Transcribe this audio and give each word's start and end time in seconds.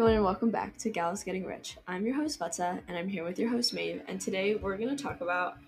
everyone, 0.00 0.16
and 0.16 0.24
welcome 0.24 0.48
back 0.48 0.78
to 0.78 0.88
Gals 0.88 1.22
Getting 1.22 1.44
Rich. 1.44 1.76
I'm 1.86 2.06
your 2.06 2.14
host, 2.14 2.40
Vattsa, 2.40 2.80
and 2.88 2.96
I'm 2.96 3.06
here 3.06 3.22
with 3.22 3.38
your 3.38 3.50
host, 3.50 3.74
Maeve, 3.74 4.00
and 4.08 4.18
today 4.18 4.54
we're 4.54 4.78
going 4.78 4.96
to 4.96 5.02
talk 5.02 5.20
about 5.20 5.58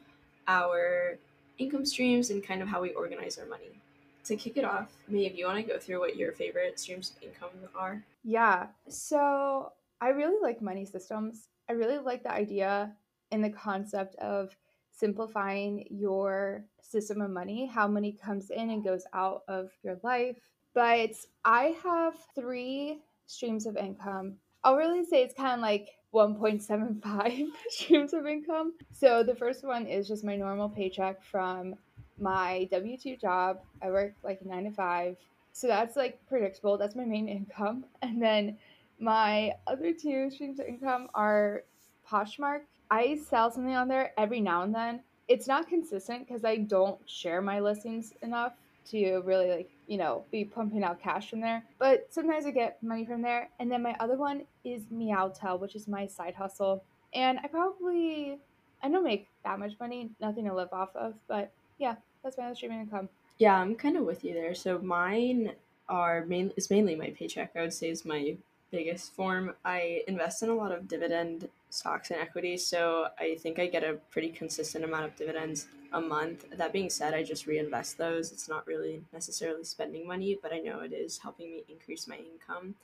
our 0.49 1.19
income 1.59 1.85
streams 1.85 2.31
and 2.31 2.43
kind 2.43 2.63
of 2.63 2.69
how 2.69 2.81
we 2.81 2.93
organize 2.93 3.37
our 3.37 3.45
money. 3.45 3.79
To 4.25 4.37
kick 4.37 4.57
it 4.57 4.65
off, 4.65 4.91
Maeve, 5.07 5.35
you 5.35 5.45
want 5.45 5.59
to 5.59 5.71
go 5.71 5.79
through 5.79 6.01
what 6.01 6.17
your 6.17 6.33
favorite 6.33 6.81
streams 6.81 7.13
of 7.15 7.23
income 7.23 7.51
are? 7.77 8.03
Yeah. 8.25 8.69
So 8.89 9.71
I 10.01 10.09
really 10.09 10.41
like 10.41 10.63
money 10.63 10.87
systems. 10.87 11.49
I 11.69 11.75
really 11.75 11.99
like 11.99 12.23
the 12.23 12.33
idea 12.33 12.91
and 13.33 13.45
the 13.45 13.51
concept 13.51 14.15
of 14.15 14.57
simplifying 14.93 15.87
your 15.91 16.65
system 16.81 17.21
of 17.21 17.31
money, 17.31 17.67
how 17.67 17.87
money 17.87 18.13
comes 18.13 18.49
in 18.49 18.71
and 18.71 18.83
goes 18.83 19.05
out 19.13 19.43
of 19.47 19.73
your 19.83 19.99
life. 20.03 20.39
But 20.73 21.17
I 21.45 21.77
have 21.85 22.15
three 22.35 23.03
streams 23.33 23.67
of 23.67 23.77
income. 23.77 24.35
I'll 24.65 24.77
really 24.77 25.05
say 25.05 25.23
it's 25.23 25.35
kind 25.35 25.55
of 25.55 25.61
like 25.61 25.89
1.75 26.15 27.47
streams 27.69 28.13
of 28.13 28.27
income. 28.27 28.75
So 28.93 29.23
the 29.23 29.35
first 29.35 29.65
one 29.65 29.87
is 29.87 30.07
just 30.07 30.25
my 30.25 30.37
normal 30.37 30.69
paycheck 30.69 31.23
from 31.23 31.75
my 32.19 32.69
W 32.71 32.97
2 32.97 33.17
job. 33.17 33.61
I 33.83 33.91
work 33.91 34.15
like 34.23 34.45
nine 34.45 34.65
to 34.65 34.71
five. 34.71 35.17
So 35.53 35.67
that's 35.67 35.97
like 35.97 36.19
predictable. 36.29 36.77
That's 36.77 36.95
my 36.95 37.05
main 37.05 37.29
income. 37.29 37.85
And 38.03 38.23
then 38.23 38.59
my 38.99 39.53
other 39.67 39.93
two 39.93 40.31
streams 40.31 40.61
of 40.61 40.67
income 40.67 41.09
are 41.15 41.65
Poshmark. 42.09 42.61
I 42.91 43.19
sell 43.29 43.51
something 43.51 43.75
on 43.75 43.89
there 43.89 44.13
every 44.19 44.41
now 44.41 44.63
and 44.63 44.75
then. 44.75 45.01
It's 45.29 45.47
not 45.47 45.69
consistent 45.69 46.27
because 46.27 46.45
I 46.45 46.57
don't 46.57 46.99
share 47.07 47.41
my 47.41 47.59
listings 47.61 48.13
enough 48.23 48.53
to 48.91 49.21
really 49.25 49.51
like 49.51 49.71
you 49.93 49.99
know 49.99 50.25
be 50.31 50.43
pumping 50.43 50.83
out 50.83 51.03
cash 51.03 51.29
from 51.29 51.41
there 51.41 51.63
but 51.79 52.07
sometimes 52.09 52.47
i 52.47 52.51
get 52.51 52.83
money 52.83 53.05
from 53.05 53.21
there 53.21 53.51
and 53.61 53.71
then 53.71 53.83
my 53.83 53.95
other 54.01 54.17
one 54.17 54.43
is 54.65 54.85
meowtel 54.87 55.61
which 55.61 55.75
is 55.77 55.87
my 55.87 56.07
side 56.07 56.35
hustle 56.35 56.83
and 57.13 57.39
i 57.45 57.47
probably 57.47 58.39
i 58.83 58.89
don't 58.89 59.05
make 59.05 59.29
that 59.45 59.59
much 59.59 59.73
money 59.79 60.09
nothing 60.19 60.47
to 60.47 60.55
live 60.55 60.73
off 60.73 60.97
of 60.97 61.13
but 61.29 61.53
yeah 61.79 61.95
that's 62.25 62.39
my 62.39 62.45
other 62.45 62.55
streaming 62.55 62.81
income 62.81 63.09
Yeah, 63.39 63.57
I'm 63.61 63.75
kind 63.75 63.97
of 63.97 64.05
with 64.05 64.25
you 64.25 64.35
there. 64.35 64.55
So 64.55 64.79
mine 64.79 65.53
are 65.89 66.25
main 66.27 66.53
is 66.57 66.71
mainly 66.71 66.95
my 66.95 67.11
paycheck. 67.11 67.51
I 67.57 67.63
would 67.63 67.75
say 67.75 67.89
is 67.91 68.05
my 68.05 68.37
biggest 68.71 69.13
form. 69.15 69.55
I 69.65 70.03
invest 70.07 70.43
in 70.43 70.49
a 70.49 70.55
lot 70.55 70.71
of 70.71 70.87
dividend 70.87 71.49
stocks 71.73 72.11
and 72.11 72.21
equities, 72.21 72.65
so 72.67 73.09
I 73.19 73.37
think 73.41 73.59
I 73.59 73.67
get 73.67 73.83
a 73.83 73.95
pretty 74.11 74.29
consistent 74.29 74.85
amount 74.85 75.07
of 75.07 75.17
dividends 75.17 75.69
a 75.93 76.01
month. 76.01 76.45
That 76.57 76.73
being 76.73 76.91
said, 76.91 77.15
I 77.15 77.23
just 77.23 77.47
reinvest 77.47 77.97
those. 77.97 78.31
It's 78.31 78.49
not 78.49 78.67
really 78.67 79.03
necessarily 79.13 79.65
spending 79.65 80.07
money, 80.07 80.39
but 80.41 80.53
I 80.53 80.59
know 80.59 80.81
it 80.81 80.93
is 80.93 81.19
helping 81.19 81.51
me 81.51 81.65
increase 81.69 82.07
my 82.07 82.17
income. 82.17 82.75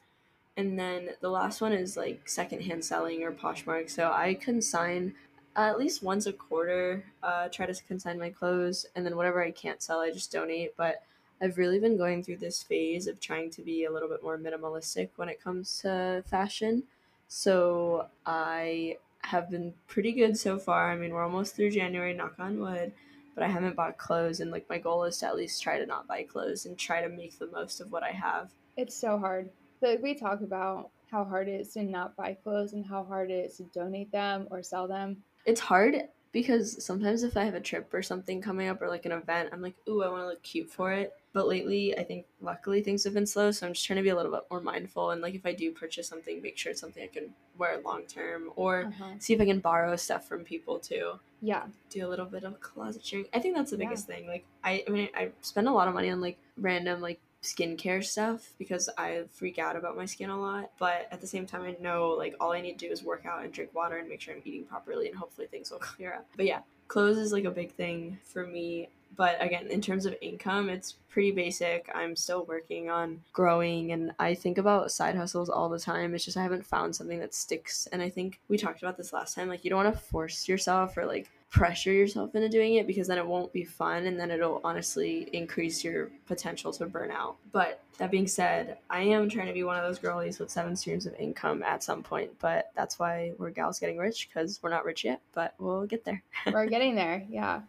And 0.56 0.78
then 0.78 1.10
the 1.20 1.28
last 1.28 1.60
one 1.60 1.72
is 1.72 1.96
like 1.96 2.28
secondhand 2.28 2.84
selling 2.84 3.22
or 3.22 3.30
Poshmark. 3.30 3.90
So 3.90 4.10
I 4.10 4.34
consign 4.34 5.14
at 5.54 5.78
least 5.78 6.02
once 6.02 6.26
a 6.26 6.32
quarter, 6.32 7.04
uh, 7.22 7.48
try 7.48 7.66
to 7.66 7.74
consign 7.84 8.18
my 8.18 8.30
clothes, 8.30 8.86
and 8.96 9.04
then 9.04 9.16
whatever 9.16 9.42
I 9.42 9.50
can't 9.50 9.82
sell, 9.82 10.00
I 10.00 10.10
just 10.10 10.32
donate. 10.32 10.76
But 10.76 11.02
I've 11.42 11.58
really 11.58 11.78
been 11.78 11.96
going 11.96 12.22
through 12.22 12.38
this 12.38 12.62
phase 12.62 13.06
of 13.06 13.20
trying 13.20 13.50
to 13.50 13.62
be 13.62 13.84
a 13.84 13.92
little 13.92 14.08
bit 14.08 14.22
more 14.22 14.38
minimalistic 14.38 15.10
when 15.16 15.28
it 15.28 15.42
comes 15.42 15.78
to 15.82 16.24
fashion. 16.26 16.84
So 17.28 18.06
I 18.26 18.96
have 19.22 19.50
been 19.50 19.74
pretty 19.86 20.12
good 20.12 20.36
so 20.38 20.58
far. 20.58 20.90
I 20.90 20.96
mean, 20.96 21.12
we're 21.12 21.22
almost 21.24 21.54
through 21.54 21.70
January, 21.70 22.14
knock 22.14 22.34
on 22.38 22.58
wood, 22.58 22.92
but 23.34 23.44
I 23.44 23.48
haven't 23.48 23.76
bought 23.76 23.98
clothes. 23.98 24.40
And 24.40 24.50
like, 24.50 24.68
my 24.70 24.78
goal 24.78 25.04
is 25.04 25.18
to 25.18 25.26
at 25.26 25.36
least 25.36 25.62
try 25.62 25.78
to 25.78 25.86
not 25.86 26.06
buy 26.06 26.22
clothes 26.22 26.64
and 26.66 26.78
try 26.78 27.02
to 27.02 27.08
make 27.08 27.38
the 27.38 27.46
most 27.48 27.80
of 27.80 27.92
what 27.92 28.02
I 28.02 28.10
have. 28.10 28.50
it's 28.76 28.94
so 28.94 29.18
hard 29.18 29.50
like 29.80 30.02
we 30.02 30.14
talk 30.14 30.40
about 30.40 30.90
how 31.10 31.22
hard 31.24 31.48
it 31.48 31.60
is 31.60 31.72
to 31.72 31.82
not 31.84 32.16
buy 32.16 32.34
clothes 32.42 32.72
and 32.72 32.84
how 32.84 33.04
hard 33.04 33.30
it 33.30 33.46
is 33.46 33.56
to 33.58 33.62
donate 33.74 34.10
them 34.10 34.46
or 34.50 34.60
sell 34.62 34.88
them 34.88 35.16
It's 35.46 35.60
hard 35.60 36.02
because 36.32 36.84
sometimes 36.84 37.22
if 37.22 37.36
I 37.36 37.44
have 37.44 37.54
a 37.54 37.60
trip 37.60 37.92
or 37.92 38.02
something 38.02 38.40
coming 38.40 38.68
up 38.68 38.82
or 38.82 38.88
like 38.88 39.06
an 39.06 39.12
event, 39.12 39.50
I'm 39.52 39.62
like, 39.62 39.74
ooh, 39.88 40.02
I 40.02 40.08
want 40.08 40.22
to 40.22 40.26
look 40.26 40.42
cute 40.42 40.70
for 40.70 40.92
it. 40.92 41.12
But 41.32 41.46
lately, 41.46 41.96
I 41.96 42.04
think 42.04 42.26
luckily 42.40 42.82
things 42.82 43.04
have 43.04 43.14
been 43.14 43.26
slow, 43.26 43.50
so 43.50 43.66
I'm 43.66 43.72
just 43.72 43.86
trying 43.86 43.98
to 43.98 44.02
be 44.02 44.08
a 44.08 44.16
little 44.16 44.32
bit 44.32 44.44
more 44.50 44.60
mindful. 44.60 45.10
And 45.10 45.20
like, 45.20 45.34
if 45.34 45.46
I 45.46 45.52
do 45.52 45.70
purchase 45.72 46.08
something, 46.08 46.42
make 46.42 46.58
sure 46.58 46.72
it's 46.72 46.80
something 46.80 47.02
I 47.02 47.06
can 47.06 47.34
wear 47.56 47.80
long 47.84 48.02
term, 48.06 48.50
or 48.56 48.84
uh-huh. 48.84 49.14
see 49.18 49.34
if 49.34 49.40
I 49.40 49.44
can 49.44 49.60
borrow 49.60 49.94
stuff 49.96 50.26
from 50.26 50.44
people 50.44 50.78
too. 50.78 51.18
yeah 51.40 51.64
Do 51.90 52.06
a 52.06 52.08
little 52.08 52.26
bit 52.26 52.44
of 52.44 52.60
closet 52.60 53.04
sharing. 53.04 53.26
I 53.32 53.40
think 53.40 53.56
that's 53.56 53.70
the 53.70 53.78
biggest 53.78 54.06
thing. 54.06 54.26
Like, 54.26 54.44
I, 54.64 54.84
I 54.86 54.90
mean, 54.90 55.08
I 55.14 55.30
spend 55.42 55.68
a 55.68 55.72
lot 55.72 55.86
of 55.86 55.94
money 55.94 56.10
on 56.10 56.20
like 56.20 56.38
random 56.56 57.00
like 57.00 57.20
skincare 57.42 58.04
stuff 58.04 58.52
because 58.58 58.88
I 58.98 59.22
freak 59.32 59.58
out 59.58 59.76
about 59.76 59.96
my 59.96 60.04
skin 60.04 60.30
a 60.30 60.40
lot. 60.40 60.70
But 60.78 61.08
at 61.10 61.20
the 61.20 61.26
same 61.26 61.46
time, 61.46 61.62
I 61.62 61.76
know 61.80 62.10
like 62.10 62.34
all 62.40 62.52
I 62.52 62.60
need 62.60 62.78
to 62.78 62.86
do 62.86 62.92
is 62.92 63.02
work 63.02 63.26
out 63.26 63.44
and 63.44 63.52
drink 63.52 63.74
water 63.74 63.98
and 63.98 64.08
make 64.08 64.20
sure 64.20 64.34
I'm 64.34 64.42
eating 64.44 64.64
properly, 64.64 65.08
and 65.08 65.16
hopefully 65.16 65.46
things 65.46 65.70
will 65.70 65.78
clear 65.78 66.14
up. 66.14 66.26
But 66.36 66.46
yeah, 66.46 66.60
clothes 66.88 67.18
is 67.18 67.32
like 67.32 67.44
a 67.44 67.50
big 67.50 67.72
thing 67.72 68.18
for 68.24 68.46
me. 68.46 68.88
But 69.16 69.42
again, 69.42 69.66
in 69.68 69.80
terms 69.80 70.04
of 70.06 70.14
income, 70.20 70.68
it's 70.68 70.92
pretty 71.08 71.32
basic. 71.32 71.90
I'm 71.94 72.14
still 72.14 72.44
working 72.44 72.90
on 72.90 73.22
growing, 73.32 73.92
and 73.92 74.12
I 74.18 74.34
think 74.34 74.58
about 74.58 74.92
side 74.92 75.16
hustles 75.16 75.48
all 75.48 75.68
the 75.68 75.78
time. 75.78 76.14
It's 76.14 76.24
just 76.24 76.36
I 76.36 76.42
haven't 76.42 76.66
found 76.66 76.94
something 76.94 77.18
that 77.20 77.34
sticks. 77.34 77.88
And 77.90 78.02
I 78.02 78.10
think 78.10 78.40
we 78.48 78.58
talked 78.58 78.82
about 78.82 78.96
this 78.96 79.12
last 79.12 79.34
time. 79.34 79.48
Like, 79.48 79.64
you 79.64 79.70
don't 79.70 79.82
want 79.82 79.94
to 79.94 80.00
force 80.00 80.46
yourself 80.46 80.96
or 80.96 81.06
like 81.06 81.30
pressure 81.50 81.92
yourself 81.92 82.34
into 82.34 82.48
doing 82.48 82.74
it 82.74 82.86
because 82.86 83.06
then 83.08 83.16
it 83.16 83.26
won't 83.26 83.52
be 83.54 83.64
fun 83.64 84.04
and 84.06 84.20
then 84.20 84.30
it'll 84.30 84.60
honestly 84.64 85.28
increase 85.32 85.82
your 85.82 86.10
potential 86.26 86.72
to 86.72 86.84
burn 86.86 87.10
out. 87.10 87.36
But 87.52 87.80
that 87.96 88.10
being 88.10 88.26
said, 88.26 88.76
I 88.90 89.00
am 89.00 89.30
trying 89.30 89.46
to 89.46 89.54
be 89.54 89.62
one 89.64 89.76
of 89.76 89.82
those 89.82 89.98
girlies 89.98 90.38
with 90.38 90.50
seven 90.50 90.76
streams 90.76 91.06
of 91.06 91.14
income 91.18 91.62
at 91.62 91.82
some 91.82 92.02
point, 92.02 92.30
but 92.38 92.70
that's 92.76 92.98
why 92.98 93.32
we're 93.38 93.50
gals 93.50 93.78
getting 93.78 93.96
rich 93.96 94.28
because 94.28 94.60
we're 94.62 94.68
not 94.70 94.84
rich 94.84 95.04
yet, 95.04 95.22
but 95.32 95.54
we'll 95.58 95.86
get 95.86 96.04
there. 96.04 96.22
we're 96.52 96.66
getting 96.66 96.94
there 96.94 97.24
yeah 97.30 97.60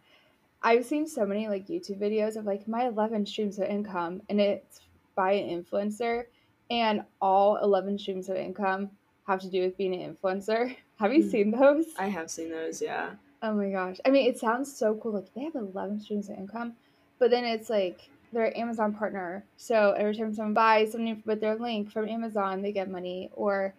i've 0.62 0.84
seen 0.84 1.06
so 1.06 1.24
many 1.26 1.48
like 1.48 1.66
youtube 1.68 1.98
videos 1.98 2.36
of 2.36 2.44
like 2.44 2.68
my 2.68 2.86
11 2.86 3.24
streams 3.26 3.58
of 3.58 3.64
income 3.64 4.20
and 4.28 4.40
it's 4.40 4.80
by 5.14 5.32
an 5.32 5.62
influencer 5.64 6.24
and 6.70 7.02
all 7.20 7.56
11 7.56 7.98
streams 7.98 8.28
of 8.28 8.36
income 8.36 8.90
have 9.26 9.40
to 9.40 9.48
do 9.50 9.62
with 9.62 9.76
being 9.76 9.94
an 9.94 10.14
influencer 10.14 10.76
have 10.98 11.12
you 11.14 11.24
Mm. 11.24 11.30
seen 11.30 11.50
those 11.50 11.86
I 11.98 12.06
have 12.08 12.30
seen 12.30 12.50
those, 12.50 12.80
yeah. 12.82 13.10
Oh 13.42 13.54
my 13.54 13.70
gosh 13.70 13.96
i 14.04 14.10
mean 14.10 14.28
it 14.28 14.38
sounds 14.38 14.74
so 14.74 14.94
cool 14.96 15.12
like 15.12 15.32
they 15.34 15.42
have 15.42 15.54
11 15.54 16.00
streams 16.00 16.28
of 16.28 16.36
income 16.36 16.74
but 17.18 17.30
then 17.30 17.44
it's 17.44 17.70
like 17.70 18.10
they're 18.32 18.46
an 18.46 18.52
amazon 18.54 18.92
partner 18.92 19.44
so 19.56 19.92
every 19.96 20.14
time 20.16 20.34
someone 20.34 20.54
buys 20.54 20.92
something 20.92 21.22
with 21.26 21.40
their 21.40 21.56
link 21.56 21.90
from 21.90 22.08
amazon 22.08 22.62
they 22.62 22.72
get 22.72 22.90
money 22.90 23.30
or 23.32 23.74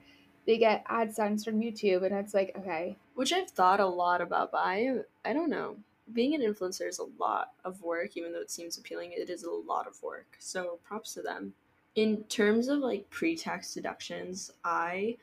they 0.47 0.57
get 0.57 0.85
AdSense 0.87 1.45
from 1.45 1.59
youtube 1.59 2.03
and 2.03 2.15
it's 2.15 2.33
like 2.33 2.53
okay 2.57 2.95
Which 3.15 3.31
I've 3.33 3.49
thought 3.49 3.79
a 3.79 3.85
lot 3.85 4.21
about, 4.21 4.51
but 4.51 4.61
I, 4.63 4.99
I 5.23 5.33
don't 5.33 5.49
know. 5.49 5.77
Being 6.13 6.33
an 6.33 6.41
influencer 6.41 6.87
is 6.87 6.99
a 6.99 7.05
lot 7.19 7.51
of 7.63 7.81
work, 7.81 8.17
even 8.17 8.33
though 8.33 8.41
it 8.41 8.51
seems 8.51 8.77
appealing, 8.77 9.11
it 9.13 9.29
is 9.29 9.43
a 9.43 9.51
lot 9.51 9.87
of 9.87 10.01
work. 10.01 10.35
So 10.39 10.79
props 10.83 11.13
to 11.13 11.21
them. 11.21 11.53
In 11.95 12.23
terms 12.23 12.67
of 12.67 12.79
like 12.79 13.09
pre 13.09 13.35
tax 13.35 13.73
deductions, 13.73 14.51
I 14.63 15.17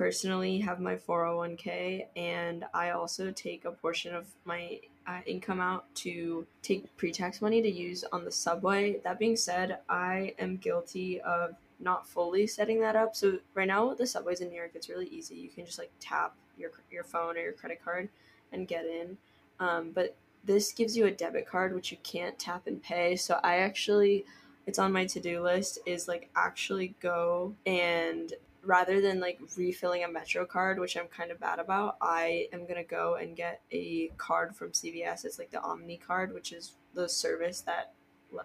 personally 0.00 0.58
have 0.58 0.80
my 0.80 0.96
401k 0.96 2.06
and 2.16 2.64
I 2.72 2.92
also 2.92 3.30
take 3.32 3.66
a 3.66 3.70
portion 3.70 4.14
of 4.14 4.26
my 4.46 4.80
uh, 5.06 5.20
income 5.26 5.60
out 5.60 5.94
to 5.96 6.46
take 6.62 6.96
pre 6.96 7.12
tax 7.12 7.42
money 7.42 7.60
to 7.60 7.70
use 7.70 8.02
on 8.10 8.24
the 8.24 8.32
subway. 8.32 8.98
That 9.04 9.18
being 9.18 9.36
said, 9.36 9.80
I 9.90 10.32
am 10.38 10.56
guilty 10.56 11.20
of 11.20 11.54
not 11.80 12.08
fully 12.08 12.46
setting 12.46 12.80
that 12.80 12.96
up. 12.96 13.14
So 13.14 13.40
right 13.52 13.68
now 13.68 13.90
with 13.90 13.98
the 13.98 14.06
subways 14.06 14.40
in 14.40 14.48
New 14.48 14.56
York, 14.56 14.70
it's 14.74 14.88
really 14.88 15.08
easy. 15.08 15.34
You 15.34 15.50
can 15.50 15.66
just 15.66 15.78
like 15.78 15.92
tap 16.00 16.34
your 16.56 16.70
your 16.90 17.04
phone 17.04 17.36
or 17.36 17.40
your 17.40 17.52
credit 17.52 17.84
card 17.84 18.08
and 18.52 18.66
get 18.66 18.86
in. 18.86 19.18
Um, 19.58 19.90
but 19.92 20.16
this 20.42 20.72
gives 20.72 20.96
you 20.96 21.04
a 21.04 21.10
debit 21.10 21.46
card 21.46 21.74
which 21.74 21.90
you 21.90 21.98
can't 22.02 22.38
tap 22.38 22.66
and 22.66 22.82
pay. 22.82 23.16
So 23.16 23.38
I 23.44 23.56
actually 23.56 24.24
it's 24.66 24.78
on 24.78 24.92
my 24.92 25.04
to-do 25.04 25.42
list 25.42 25.78
is 25.84 26.08
like 26.08 26.30
actually 26.34 26.94
go 27.00 27.54
and 27.66 28.32
rather 28.62 29.00
than 29.00 29.20
like 29.20 29.40
refilling 29.56 30.04
a 30.04 30.08
metro 30.08 30.44
card 30.44 30.78
which 30.78 30.96
i'm 30.96 31.06
kind 31.06 31.30
of 31.30 31.40
bad 31.40 31.58
about 31.58 31.96
i 32.00 32.46
am 32.52 32.66
to 32.66 32.84
go 32.84 33.14
and 33.14 33.36
get 33.36 33.60
a 33.72 34.10
card 34.16 34.54
from 34.54 34.70
cvs 34.70 35.24
it's 35.24 35.38
like 35.38 35.50
the 35.50 35.60
OMNY 35.60 36.00
card 36.00 36.34
which 36.34 36.52
is 36.52 36.72
the 36.94 37.08
service 37.08 37.60
that 37.62 37.92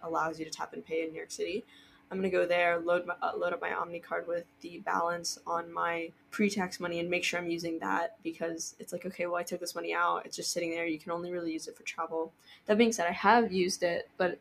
allows 0.03 0.39
you 0.39 0.45
to 0.45 0.51
tap 0.51 0.73
and 0.73 0.85
pay 0.85 1.03
in 1.03 1.11
new 1.11 1.17
york 1.17 1.31
city. 1.31 1.63
I'm 2.11 2.21
to 2.21 2.29
go 2.29 2.45
there 2.45 2.79
load 2.79 3.07
my 3.07 3.15
uh, 3.21 3.35
load 3.35 3.53
up 3.53 3.61
my 3.61 3.71
OMNY 3.71 4.03
card 4.03 4.27
with 4.27 4.45
the 4.61 4.79
balance 4.79 5.39
on 5.47 5.73
my 5.73 6.11
pre-tax 6.29 6.79
money 6.79 6.99
and 6.99 7.09
make 7.09 7.23
sure 7.23 7.39
i'm 7.39 7.49
using 7.49 7.79
that 7.79 8.17
because 8.23 8.75
it's 8.79 8.93
like 8.93 9.05
okay 9.07 9.25
well 9.25 9.37
i 9.37 9.43
took 9.43 9.59
this 9.59 9.75
money 9.75 9.93
out. 9.93 10.25
It's 10.25 10.35
just 10.35 10.51
sitting 10.51 10.69
there. 10.69 10.85
You 10.85 10.99
can 10.99 11.11
only 11.11 11.31
really 11.31 11.51
use 11.51 11.67
it 11.67 11.75
for 11.75 11.83
travel. 11.83 12.31
That 12.67 12.77
being 12.77 12.91
said 12.91 13.07
i 13.07 13.11
have 13.11 13.51
used 13.51 13.81
it 13.83 14.09
but 14.17 14.37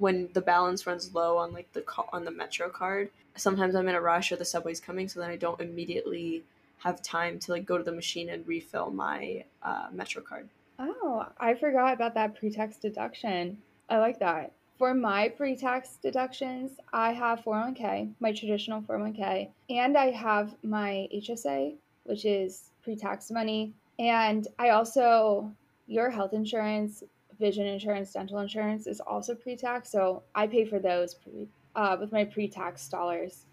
when 0.00 0.28
the 0.32 0.40
balance 0.40 0.86
runs 0.86 1.14
low 1.14 1.36
on 1.36 1.52
like 1.52 1.72
the 1.72 1.84
on 2.12 2.24
the 2.24 2.30
metro 2.30 2.68
card 2.68 3.10
sometimes 3.36 3.74
i'm 3.74 3.88
in 3.88 3.94
a 3.94 4.00
rush 4.00 4.32
or 4.32 4.36
the 4.36 4.44
subway's 4.44 4.80
coming 4.80 5.08
so 5.08 5.20
then 5.20 5.30
i 5.30 5.36
don't 5.36 5.60
immediately 5.60 6.42
have 6.78 7.00
time 7.02 7.38
to 7.38 7.52
like 7.52 7.64
go 7.64 7.78
to 7.78 7.84
the 7.84 7.92
machine 7.92 8.30
and 8.30 8.46
refill 8.48 8.90
my 8.90 9.44
uh, 9.62 9.86
metro 9.92 10.22
card 10.22 10.48
Oh, 10.82 11.26
I 11.38 11.54
forgot 11.54 11.92
about 11.92 12.14
that 12.14 12.34
pre-tax 12.34 12.76
deduction. 12.76 13.58
I 13.90 13.98
like 13.98 14.18
that. 14.20 14.52
For 14.78 14.94
my 14.94 15.28
pre 15.28 15.54
tax 15.54 15.98
deductions, 16.02 16.70
I 16.90 17.12
have 17.12 17.40
401k, 17.40 18.12
my 18.18 18.32
traditional 18.32 18.80
401k, 18.80 19.50
and 19.68 19.98
I 19.98 20.10
have 20.10 20.54
my 20.62 21.06
HSA, 21.14 21.74
which 22.04 22.24
is 22.24 22.70
pre 22.82 22.96
tax 22.96 23.30
money. 23.30 23.74
And 23.98 24.48
I 24.58 24.70
also, 24.70 25.52
your 25.86 26.08
health 26.08 26.32
insurance, 26.32 27.04
vision 27.40 27.66
insurance, 27.66 28.12
dental 28.12 28.38
insurance 28.38 28.86
is 28.86 29.00
also 29.00 29.34
pre 29.34 29.56
tax. 29.56 29.90
So 29.90 30.22
I 30.34 30.46
pay 30.46 30.64
for 30.64 30.78
those 30.78 31.14
pre, 31.14 31.48
uh, 31.74 31.96
with 31.98 32.12
my 32.12 32.24
pre 32.24 32.46
tax 32.46 32.88
dollars. 32.88 33.46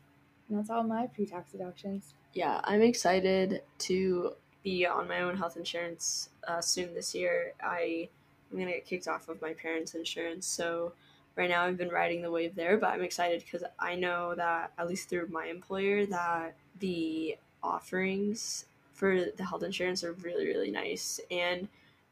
And 0.50 0.60
that's 0.60 0.70
all 0.70 0.84
my 0.84 1.08
pre 1.08 1.26
tax 1.26 1.52
deductions. 1.52 2.14
Yeah, 2.34 2.62
I'm 2.64 2.82
excited 2.82 3.64
to 3.80 4.34
be 4.64 4.86
on 4.86 5.08
my 5.08 5.22
own 5.22 5.38
health 5.38 5.58
insurance 5.58 6.30
uh, 6.48 6.62
soon 6.62 6.94
this 6.94 7.16
year. 7.16 7.54
I 7.64 8.10
I'm 8.52 8.60
gonna 8.60 8.72
get 8.72 8.86
kicked 8.86 9.08
off 9.08 9.30
of 9.30 9.42
my 9.42 9.54
parents' 9.54 9.96
insurance, 9.96 10.46
so 10.46 10.94
right 11.36 11.50
now 11.50 11.64
I've 11.66 11.78
been 11.78 11.90
riding 11.90 12.22
the 12.22 12.32
wave 12.32 12.56
there. 12.56 12.78
But 12.78 12.92
I'm 12.92 13.02
excited 13.02 13.44
because 13.44 13.68
I 13.80 13.96
know 13.96 14.36
that 14.36 14.72
at 14.78 14.88
least 14.88 15.10
through 15.10 15.28
my 15.28 15.46
employer 15.48 16.06
that 16.06 16.56
the 16.80 17.38
offerings 17.64 18.66
for 18.94 19.26
the 19.36 19.46
health 19.46 19.64
insurance 19.64 20.04
are 20.04 20.14
really 20.14 20.48
really 20.48 20.72
nice 20.72 21.20
and 21.30 21.68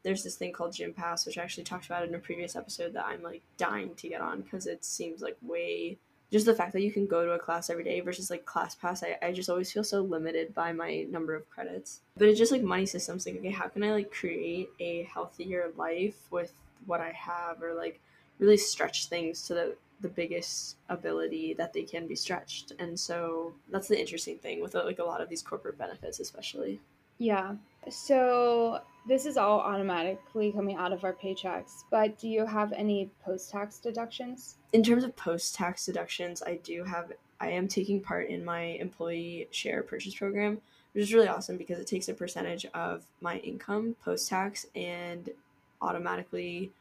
there's 0.06 0.22
this 0.22 0.36
thing 0.36 0.52
called 0.52 0.72
gym 0.72 0.92
pass 0.92 1.26
which 1.26 1.36
i 1.36 1.42
actually 1.42 1.64
talked 1.64 1.86
about 1.86 2.06
in 2.06 2.14
a 2.14 2.18
previous 2.18 2.54
episode 2.54 2.92
that 2.92 3.04
i'm 3.06 3.22
like 3.22 3.42
dying 3.56 3.92
to 3.96 4.08
get 4.08 4.20
on 4.20 4.40
because 4.40 4.66
it 4.66 4.84
seems 4.84 5.20
like 5.20 5.36
way 5.42 5.98
just 6.30 6.46
the 6.46 6.54
fact 6.54 6.72
that 6.72 6.82
you 6.82 6.92
can 6.92 7.06
go 7.06 7.24
to 7.24 7.32
a 7.32 7.38
class 7.38 7.70
every 7.70 7.84
day 7.84 8.00
versus 8.00 8.30
like 8.30 8.44
class 8.44 8.74
pass 8.74 9.02
I, 9.02 9.16
I 9.22 9.32
just 9.32 9.50
always 9.50 9.72
feel 9.72 9.84
so 9.84 10.00
limited 10.00 10.54
by 10.54 10.72
my 10.72 11.06
number 11.08 11.36
of 11.36 11.48
credits. 11.48 12.00
But 12.16 12.26
it's 12.26 12.38
just 12.38 12.50
like 12.50 12.62
money 12.62 12.84
systems 12.84 13.26
like 13.26 13.36
okay 13.36 13.50
how 13.50 13.68
can 13.68 13.84
i 13.84 13.92
like 13.92 14.10
create 14.10 14.68
a 14.80 15.04
healthier 15.04 15.70
life 15.76 16.16
with 16.32 16.52
what 16.84 17.00
i 17.00 17.12
have 17.12 17.62
or 17.62 17.74
like 17.74 18.00
really 18.38 18.56
stretch 18.56 19.06
things 19.06 19.42
to 19.42 19.54
the 19.54 19.76
the 20.00 20.08
biggest 20.08 20.76
ability 20.88 21.54
that 21.54 21.72
they 21.72 21.82
can 21.82 22.06
be 22.06 22.14
stretched? 22.14 22.72
And 22.78 22.98
so 22.98 23.54
that's 23.70 23.88
the 23.88 23.98
interesting 23.98 24.36
thing 24.38 24.60
with 24.60 24.74
like 24.74 24.98
a 24.98 25.04
lot 25.04 25.20
of 25.20 25.28
these 25.28 25.42
corporate 25.42 25.78
benefits 25.78 26.20
especially. 26.20 26.80
Yeah. 27.18 27.54
So 27.88 28.80
this 29.06 29.24
is 29.24 29.36
all 29.36 29.60
automatically 29.60 30.50
coming 30.50 30.76
out 30.76 30.92
of 30.92 31.04
our 31.04 31.12
paychecks, 31.12 31.84
but 31.90 32.18
do 32.18 32.28
you 32.28 32.44
have 32.44 32.72
any 32.72 33.08
post 33.24 33.50
tax 33.50 33.78
deductions? 33.78 34.56
In 34.72 34.82
terms 34.82 35.04
of 35.04 35.14
post 35.14 35.54
tax 35.54 35.86
deductions, 35.86 36.42
I 36.42 36.56
do 36.56 36.82
have, 36.82 37.12
I 37.40 37.50
am 37.50 37.68
taking 37.68 38.00
part 38.00 38.28
in 38.28 38.44
my 38.44 38.62
employee 38.62 39.46
share 39.52 39.82
purchase 39.84 40.14
program, 40.14 40.60
which 40.92 41.04
is 41.04 41.14
really 41.14 41.28
awesome 41.28 41.56
because 41.56 41.78
it 41.78 41.86
takes 41.86 42.08
a 42.08 42.14
percentage 42.14 42.66
of 42.74 43.04
my 43.20 43.38
income 43.38 43.94
post 44.04 44.28
tax 44.28 44.66
and 44.74 45.30
automatically 45.80 46.72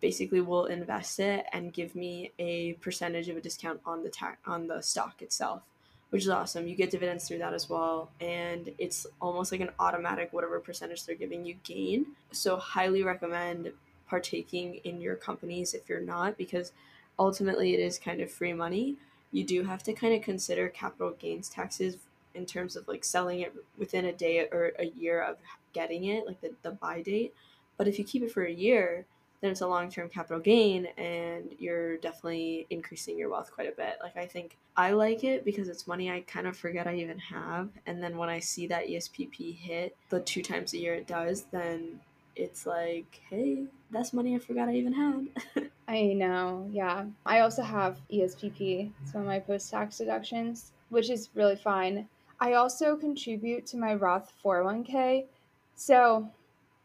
basically 0.00 0.40
will 0.40 0.66
invest 0.66 1.18
it 1.20 1.46
and 1.52 1.72
give 1.72 1.94
me 1.96 2.30
a 2.38 2.74
percentage 2.74 3.28
of 3.28 3.36
a 3.36 3.40
discount 3.40 3.80
on 3.86 4.02
the 4.02 4.08
tax 4.08 4.36
on 4.46 4.66
the 4.66 4.82
stock 4.82 5.22
itself 5.22 5.62
which 6.12 6.24
is 6.24 6.28
awesome. 6.28 6.68
You 6.68 6.76
get 6.76 6.90
dividends 6.90 7.26
through 7.26 7.38
that 7.38 7.54
as 7.54 7.70
well. 7.70 8.10
And 8.20 8.70
it's 8.76 9.06
almost 9.18 9.50
like 9.50 9.62
an 9.62 9.70
automatic 9.80 10.30
whatever 10.30 10.60
percentage 10.60 11.06
they're 11.06 11.14
giving 11.14 11.46
you 11.46 11.54
gain. 11.64 12.04
So, 12.32 12.58
highly 12.58 13.02
recommend 13.02 13.72
partaking 14.06 14.80
in 14.84 15.00
your 15.00 15.16
companies 15.16 15.72
if 15.72 15.88
you're 15.88 16.02
not, 16.02 16.36
because 16.36 16.72
ultimately 17.18 17.72
it 17.72 17.80
is 17.80 17.98
kind 17.98 18.20
of 18.20 18.30
free 18.30 18.52
money. 18.52 18.96
You 19.30 19.42
do 19.42 19.62
have 19.62 19.82
to 19.84 19.94
kind 19.94 20.14
of 20.14 20.20
consider 20.20 20.68
capital 20.68 21.12
gains 21.18 21.48
taxes 21.48 21.96
in 22.34 22.44
terms 22.44 22.76
of 22.76 22.86
like 22.86 23.06
selling 23.06 23.40
it 23.40 23.54
within 23.78 24.04
a 24.04 24.12
day 24.12 24.40
or 24.52 24.72
a 24.78 24.84
year 24.84 25.22
of 25.22 25.38
getting 25.72 26.04
it, 26.04 26.26
like 26.26 26.42
the, 26.42 26.52
the 26.60 26.72
buy 26.72 27.00
date. 27.00 27.32
But 27.78 27.88
if 27.88 27.98
you 27.98 28.04
keep 28.04 28.22
it 28.22 28.32
for 28.32 28.44
a 28.44 28.52
year, 28.52 29.06
then 29.42 29.50
it's 29.50 29.60
a 29.60 29.66
long 29.66 29.90
term 29.90 30.08
capital 30.08 30.40
gain 30.40 30.86
and 30.96 31.54
you're 31.58 31.96
definitely 31.98 32.66
increasing 32.70 33.18
your 33.18 33.28
wealth 33.28 33.50
quite 33.52 33.68
a 33.68 33.76
bit. 33.76 33.98
Like, 34.00 34.16
I 34.16 34.24
think 34.24 34.56
I 34.76 34.92
like 34.92 35.24
it 35.24 35.44
because 35.44 35.68
it's 35.68 35.86
money 35.86 36.10
I 36.10 36.20
kind 36.20 36.46
of 36.46 36.56
forget 36.56 36.86
I 36.86 36.94
even 36.94 37.18
have. 37.18 37.68
And 37.86 38.02
then 38.02 38.16
when 38.16 38.28
I 38.28 38.38
see 38.38 38.68
that 38.68 38.86
ESPP 38.86 39.56
hit 39.56 39.96
the 40.10 40.20
two 40.20 40.42
times 40.42 40.72
a 40.72 40.78
year 40.78 40.94
it 40.94 41.08
does, 41.08 41.42
then 41.50 42.00
it's 42.36 42.66
like, 42.66 43.20
hey, 43.28 43.64
that's 43.90 44.12
money 44.12 44.36
I 44.36 44.38
forgot 44.38 44.68
I 44.68 44.74
even 44.74 44.92
had. 44.92 45.70
I 45.88 46.04
know, 46.14 46.68
yeah. 46.70 47.04
I 47.26 47.40
also 47.40 47.62
have 47.62 48.00
ESPP, 48.12 48.92
some 49.04 49.22
of 49.22 49.26
my 49.26 49.40
post 49.40 49.70
tax 49.70 49.98
deductions, 49.98 50.70
which 50.88 51.10
is 51.10 51.30
really 51.34 51.56
fine. 51.56 52.08
I 52.40 52.54
also 52.54 52.96
contribute 52.96 53.66
to 53.66 53.76
my 53.76 53.94
Roth 53.94 54.32
401k. 54.44 55.26
So 55.74 56.30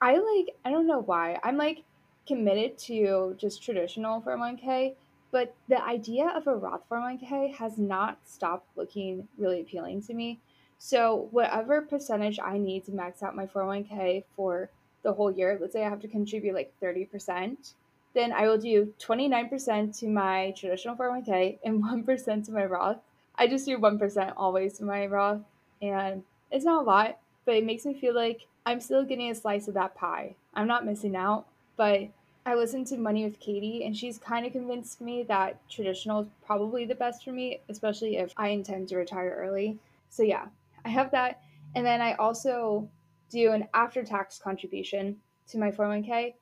I 0.02 0.18
like, 0.18 0.56
I 0.66 0.72
don't 0.72 0.88
know 0.88 1.02
why. 1.02 1.40
I'm 1.44 1.58
like, 1.58 1.84
committed 2.28 2.78
to 2.78 3.36
just 3.38 3.64
traditional 3.64 4.22
401k, 4.22 4.96
but 5.32 5.56
the 5.68 5.84
idea 5.84 6.32
of 6.36 6.48
a 6.48 6.56
Roth 6.56 6.88
401k 6.90 7.56
has 7.56 7.78
not 7.78 8.20
stopped 8.26 8.68
looking 8.76 9.28
really 9.38 9.62
appealing 9.62 10.02
to 10.04 10.14
me. 10.14 10.40
So, 10.80 11.28
whatever 11.32 11.82
percentage 11.82 12.40
I 12.40 12.58
need 12.58 12.86
to 12.86 12.92
max 12.92 13.24
out 13.24 13.36
my 13.36 13.48
401k 13.48 14.24
for 14.36 14.70
the 15.04 15.14
whole 15.14 15.32
year, 15.32 15.58
let's 15.60 15.74
say 15.74 15.84
I 15.84 15.90
have 15.90 16.02
to 16.02 16.08
contribute 16.08 16.54
like 16.54 16.74
30%, 16.82 17.74
then 18.14 18.32
I 18.32 18.48
will 18.48 18.58
do 18.58 18.94
29% 19.00 20.00
to 20.00 20.08
my 20.08 20.54
traditional 20.58 20.96
401k 20.96 21.60
and 21.64 21.84
1% 22.06 22.46
to 22.46 22.52
my 22.52 22.66
Roth. 22.66 22.98
I 23.36 23.48
just 23.48 23.66
do 23.66 23.78
1% 23.78 24.34
always 24.36 24.78
to 24.78 24.84
my 24.84 25.06
Roth, 25.08 25.42
and 25.82 26.24
it's 26.52 26.66
not 26.66 26.84
a 26.84 26.86
lot, 26.86 27.20
but 27.46 27.56
it 27.56 27.66
makes 27.66 27.86
me 27.86 27.94
feel 27.94 28.16
like 28.16 28.48
I'm 28.66 28.82
still 28.82 29.04
getting 29.04 29.32
a 29.32 29.36
slice 29.36 29.68
of 29.68 29.76
that 29.76 29.96
pie. 29.96 30.36
I'm 30.54 30.68
not 30.68 30.86
missing 30.86 31.16
out, 31.16 31.46
but 31.78 32.10
I 32.48 32.56
listened 32.56 32.88
to 32.88 32.98
Money 32.98 33.26
with 33.26 33.42
Katie, 33.42 33.84
and 33.84 33.96
she's 33.96 34.18
kind 34.18 34.46
of 34.46 34.54
convinced 34.54 35.02
me 35.02 35.24
that 35.24 35.60
traditional 35.70 36.22
is 36.22 36.28
probably 36.46 36.86
the 36.86 36.96
best 36.96 37.26
for 37.26 37.34
me, 37.34 37.60
especially 37.68 38.16
if 38.16 38.32
I 38.38 38.48
intend 38.48 38.88
to 38.88 38.96
retire 38.96 39.36
early. 39.38 39.78
So, 40.10 40.24
yeah, 40.24 40.46
I 40.86 40.88
have 40.88 41.12
that. 41.12 41.42
And 41.76 41.86
then 41.86 42.00
I 42.00 42.14
also 42.14 42.88
do 43.30 43.52
an 43.52 43.68
after 43.74 44.02
tax 44.02 44.40
contribution 44.40 45.18
to 45.50 45.58
my 45.58 45.72
401k. 45.72 46.36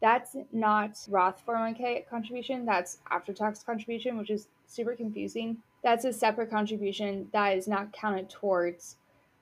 That's 0.00 0.34
not 0.50 0.98
Roth 1.08 1.40
401k 1.46 2.08
contribution, 2.08 2.66
that's 2.66 2.98
after 3.12 3.32
tax 3.32 3.62
contribution, 3.62 4.18
which 4.18 4.30
is 4.30 4.48
super 4.66 4.96
confusing. 4.96 5.58
That's 5.84 6.04
a 6.04 6.12
separate 6.12 6.50
contribution 6.50 7.28
that 7.32 7.56
is 7.56 7.68
not 7.68 7.92
counted 7.92 8.28
towards 8.28 8.96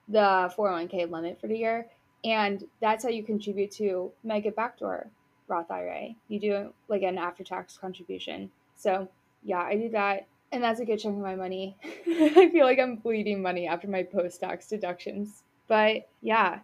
the 0.07 0.53
401k 0.55 1.09
limit 1.09 1.41
for 1.41 1.47
the 1.47 1.57
year. 1.57 1.87
And 2.23 2.63
that's 2.79 3.03
how 3.03 3.09
you 3.09 3.23
contribute 3.23 3.71
to 3.71 4.11
Mega 4.23 4.51
Backdoor 4.51 5.09
Roth 5.51 5.69
IRA. 5.69 6.09
You 6.27 6.39
do 6.39 6.73
like 6.87 7.03
an 7.03 7.17
after 7.17 7.43
tax 7.43 7.77
contribution. 7.77 8.49
So, 8.75 9.07
yeah, 9.43 9.61
I 9.61 9.75
do 9.75 9.89
that. 9.89 10.27
And 10.51 10.63
that's 10.63 10.79
a 10.79 10.85
good 10.85 10.99
chunk 10.99 11.17
of 11.17 11.21
my 11.21 11.35
money. 11.35 11.77
I 12.07 12.49
feel 12.51 12.65
like 12.65 12.79
I'm 12.79 12.95
bleeding 12.95 13.41
money 13.41 13.67
after 13.67 13.87
my 13.87 14.03
post 14.03 14.39
tax 14.39 14.67
deductions. 14.67 15.43
But 15.67 16.09
yeah, 16.21 16.59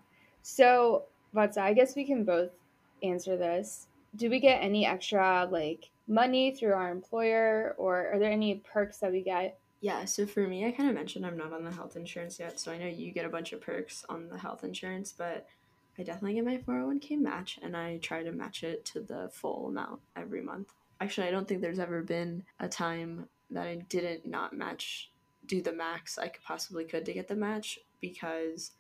so, 0.50 1.04
Vattsa, 1.36 1.58
I 1.58 1.74
guess 1.74 1.96
we 1.96 2.06
can 2.06 2.24
both 2.24 2.52
answer 3.04 3.36
this. 3.36 3.88
Do 4.16 4.30
we 4.30 4.40
get 4.40 4.64
any 4.64 4.86
extra 4.86 5.46
like 5.52 5.90
money 6.08 6.56
through 6.56 6.72
our 6.72 6.90
employer 6.90 7.76
or 7.78 8.14
are 8.14 8.18
there 8.18 8.32
any 8.32 8.56
perks 8.56 9.00
that 9.00 9.12
we 9.12 9.22
get? 9.22 9.60
Yeah, 9.82 10.06
so 10.06 10.26
for 10.26 10.48
me, 10.48 10.66
I 10.66 10.72
kind 10.72 10.90
of 10.90 10.96
mentioned 10.96 11.26
I'm 11.26 11.38
not 11.38 11.52
on 11.52 11.66
the 11.66 11.72
health 11.72 11.98
insurance 11.98 12.40
yet, 12.40 12.60
so 12.60 12.72
I 12.72 12.78
know 12.78 12.88
you 12.88 13.12
get 13.12 13.26
a 13.26 13.30
bunch 13.30 13.52
of 13.52 13.60
perks 13.60 14.06
on 14.08 14.30
the 14.30 14.38
health 14.38 14.64
insurance, 14.64 15.14
but 15.16 15.48
I 16.00 16.04
definitely 16.04 16.36
get 16.36 16.46
my 16.46 16.58
401k 16.58 17.20
match 17.20 17.60
and 17.62 17.76
I 17.76 17.98
try 17.98 18.24
to 18.24 18.32
match 18.32 18.64
it 18.64 18.86
to 18.86 19.02
the 19.02 19.30
full 19.32 19.68
amount 19.68 20.00
every 20.16 20.42
month. 20.42 20.74
Actually, 21.02 21.28
I 21.28 21.32
don't 21.32 21.48
think 21.48 21.62
there's 21.62 21.80
ever 21.80 22.02
been 22.02 22.44
a 22.60 22.68
time 22.68 23.28
that 23.52 23.68
I 23.68 23.76
didn't 23.90 24.26
not 24.26 24.54
match 24.54 25.12
do 25.46 25.62
the 25.62 25.72
max 25.72 26.18
I 26.18 26.28
could 26.28 26.44
possibly 26.44 26.84
could 26.84 27.06
to 27.06 27.14
get 27.14 27.28
the 27.28 27.36
match 27.36 27.80
because 28.02 28.72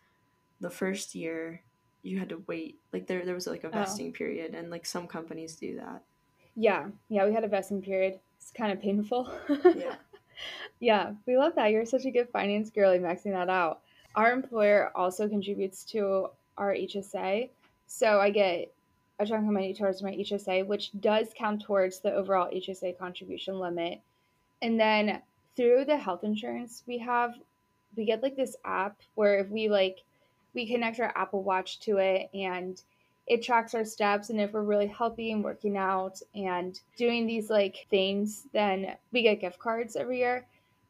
the 0.59 0.69
first 0.69 1.15
year 1.15 1.61
you 2.03 2.19
had 2.19 2.29
to 2.29 2.43
wait 2.47 2.77
like 2.93 3.07
there 3.07 3.25
there 3.25 3.35
was 3.35 3.47
like 3.47 3.63
a 3.63 3.67
oh. 3.67 3.71
vesting 3.71 4.09
oh. 4.09 4.17
period 4.17 4.53
and 4.53 4.69
like 4.69 4.85
some 4.85 5.07
companies 5.07 5.55
do 5.55 5.77
that. 5.77 6.03
Yeah. 6.55 6.87
Yeah, 7.09 7.25
we 7.25 7.33
had 7.33 7.43
a 7.43 7.47
vesting 7.47 7.81
period. 7.81 8.19
It's 8.37 8.51
kind 8.51 8.71
of 8.71 8.81
painful. 8.81 9.31
yeah. 9.75 9.95
Yeah, 10.79 11.13
we 11.25 11.35
love 11.35 11.55
that. 11.55 11.71
You're 11.71 11.87
such 11.87 12.05
a 12.05 12.11
good 12.11 12.29
finance 12.29 12.69
girly 12.69 12.99
maxing 12.99 13.31
that 13.31 13.49
out. 13.49 13.81
Our 14.15 14.31
employer 14.31 14.91
also 14.95 15.27
contributes 15.27 15.83
to 15.85 16.29
our 16.57 16.73
HSA. 16.73 17.49
So 17.87 18.19
I 18.19 18.29
get 18.29 18.71
a 19.19 19.25
chunk 19.25 19.47
of 19.47 19.53
money 19.53 19.73
towards 19.73 20.03
my 20.03 20.11
HSA, 20.11 20.65
which 20.67 20.91
does 20.99 21.27
count 21.35 21.61
towards 21.61 21.99
the 21.99 22.13
overall 22.13 22.51
HSA 22.51 22.97
contribution 22.97 23.59
limit. 23.59 24.01
And 24.61 24.79
then 24.79 25.21
through 25.55 25.85
the 25.85 25.97
health 25.97 26.23
insurance 26.23 26.83
we 26.85 26.97
have, 26.99 27.35
we 27.95 28.05
get 28.05 28.21
like 28.21 28.35
this 28.35 28.55
app 28.63 28.99
where 29.15 29.39
if 29.39 29.49
we 29.49 29.69
like, 29.69 29.99
we 30.53 30.67
connect 30.67 30.99
our 30.99 31.11
Apple 31.15 31.43
Watch 31.43 31.79
to 31.81 31.97
it 31.97 32.29
and 32.33 32.81
it 33.25 33.43
tracks 33.43 33.73
our 33.73 33.85
steps. 33.85 34.29
And 34.29 34.39
if 34.39 34.53
we're 34.53 34.61
really 34.61 34.87
healthy 34.87 35.31
and 35.31 35.43
working 35.43 35.77
out 35.77 36.21
and 36.35 36.79
doing 36.95 37.25
these 37.25 37.49
like 37.49 37.87
things, 37.89 38.47
then 38.53 38.95
we 39.11 39.23
get 39.23 39.41
gift 39.41 39.59
cards 39.59 39.95
every 39.95 40.19
year. 40.19 40.45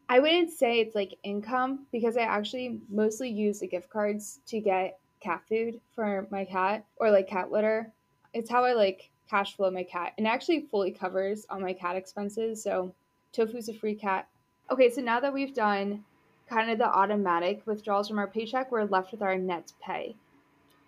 I 0.10 0.20
wouldn't 0.20 0.52
say 0.52 0.80
it's 0.80 0.96
like 0.96 1.18
income 1.24 1.86
because 1.92 2.16
I 2.16 2.22
actually 2.22 2.80
mostly 2.90 3.30
use 3.30 3.60
the 3.60 3.68
gift 3.68 3.90
cards 3.90 4.40
to 4.48 4.60
get 4.60 5.00
cat 5.20 5.42
food 5.48 5.80
for 5.96 6.28
my 6.30 6.46
cat 6.46 6.86
or 6.98 7.12
like 7.12 7.28
cat 7.28 7.52
litter. 7.52 7.92
It's 8.34 8.50
how 8.50 8.66
I 8.66 8.74
like 8.74 9.10
cash 9.30 9.56
flow 9.56 9.70
my 9.70 9.84
cat 9.84 10.14
and 10.18 10.28
actually 10.28 10.62
fully 10.62 10.92
covers 10.92 11.46
all 11.50 11.60
my 11.60 11.74
cat 11.74 11.96
expenses. 11.96 12.64
So 12.64 12.94
Tofu's 13.34 13.70
a 13.70 13.74
free 13.74 13.96
cat. 13.96 14.28
Okay, 14.72 14.90
so 14.90 15.02
now 15.02 15.20
that 15.20 15.34
we've 15.34 15.54
done 15.54 16.04
kind 16.50 16.72
of 16.72 16.78
the 16.78 16.88
automatic 16.88 17.62
withdrawals 17.66 18.08
from 18.08 18.20
our 18.20 18.28
paycheck, 18.28 18.72
we're 18.72 18.86
left 18.86 19.12
with 19.12 19.22
our 19.22 19.38
net 19.38 19.72
pay. 19.82 20.16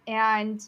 And 0.07 0.61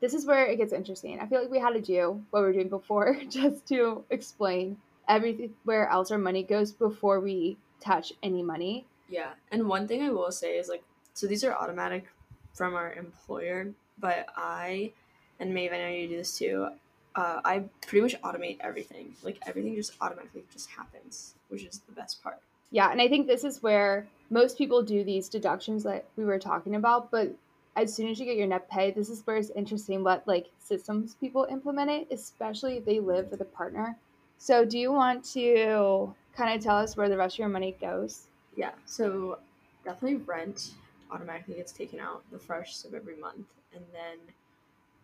this 0.00 0.14
is 0.14 0.26
where 0.26 0.46
it 0.46 0.56
gets 0.56 0.72
interesting. 0.72 1.18
I 1.20 1.26
feel 1.26 1.40
like 1.40 1.50
we 1.50 1.58
had 1.58 1.74
to 1.74 1.80
do 1.80 2.22
what 2.30 2.40
we 2.40 2.46
were 2.46 2.52
doing 2.52 2.68
before 2.68 3.16
just 3.28 3.66
to 3.68 4.04
explain 4.10 4.76
everywhere 5.08 5.88
else 5.88 6.10
our 6.10 6.18
money 6.18 6.42
goes 6.42 6.72
before 6.72 7.20
we 7.20 7.56
touch 7.80 8.12
any 8.22 8.42
money. 8.42 8.86
Yeah. 9.08 9.30
And 9.50 9.68
one 9.68 9.86
thing 9.86 10.02
I 10.02 10.10
will 10.10 10.32
say 10.32 10.56
is 10.56 10.68
like, 10.68 10.82
so 11.14 11.26
these 11.26 11.44
are 11.44 11.54
automatic 11.54 12.06
from 12.54 12.74
our 12.74 12.92
employer, 12.94 13.72
but 13.98 14.26
I, 14.36 14.92
and 15.40 15.52
Maeve, 15.52 15.72
I 15.72 15.78
know 15.78 15.88
you 15.88 16.08
do 16.08 16.16
this 16.16 16.38
too, 16.38 16.68
uh, 17.16 17.40
I 17.44 17.64
pretty 17.86 18.02
much 18.02 18.20
automate 18.22 18.58
everything. 18.60 19.14
Like 19.22 19.38
everything 19.46 19.74
just 19.76 19.92
automatically 20.00 20.44
just 20.52 20.70
happens, 20.70 21.34
which 21.48 21.64
is 21.64 21.80
the 21.86 21.92
best 21.92 22.22
part. 22.22 22.40
Yeah, 22.70 22.90
and 22.90 23.00
I 23.00 23.08
think 23.08 23.26
this 23.26 23.44
is 23.44 23.62
where 23.62 24.06
most 24.30 24.58
people 24.58 24.82
do 24.82 25.04
these 25.04 25.28
deductions 25.28 25.84
that 25.84 26.06
we 26.16 26.24
were 26.24 26.38
talking 26.38 26.74
about, 26.74 27.10
but 27.10 27.34
as 27.76 27.94
soon 27.94 28.08
as 28.08 28.18
you 28.18 28.26
get 28.26 28.36
your 28.36 28.46
net 28.46 28.70
pay, 28.70 28.90
this 28.90 29.08
is 29.08 29.26
where 29.26 29.36
it's 29.36 29.50
interesting 29.50 30.02
what 30.02 30.26
like 30.26 30.46
systems 30.58 31.14
people 31.20 31.46
implement 31.50 31.90
it, 31.90 32.08
especially 32.10 32.78
if 32.78 32.84
they 32.84 33.00
live 33.00 33.30
with 33.30 33.40
a 33.40 33.44
partner. 33.44 33.96
So 34.38 34.64
do 34.64 34.78
you 34.78 34.92
want 34.92 35.24
to 35.32 36.14
kind 36.36 36.56
of 36.56 36.62
tell 36.62 36.76
us 36.76 36.96
where 36.96 37.08
the 37.08 37.16
rest 37.16 37.36
of 37.36 37.40
your 37.40 37.48
money 37.48 37.76
goes? 37.80 38.26
Yeah, 38.56 38.72
so 38.86 39.38
definitely 39.84 40.16
rent 40.18 40.70
automatically 41.14 41.54
gets 41.54 41.72
taken 41.72 42.00
out 42.00 42.22
the 42.32 42.38
first 42.38 42.84
of 42.84 42.94
every 42.94 43.16
month. 43.16 43.46
And 43.72 43.84
then 43.92 44.18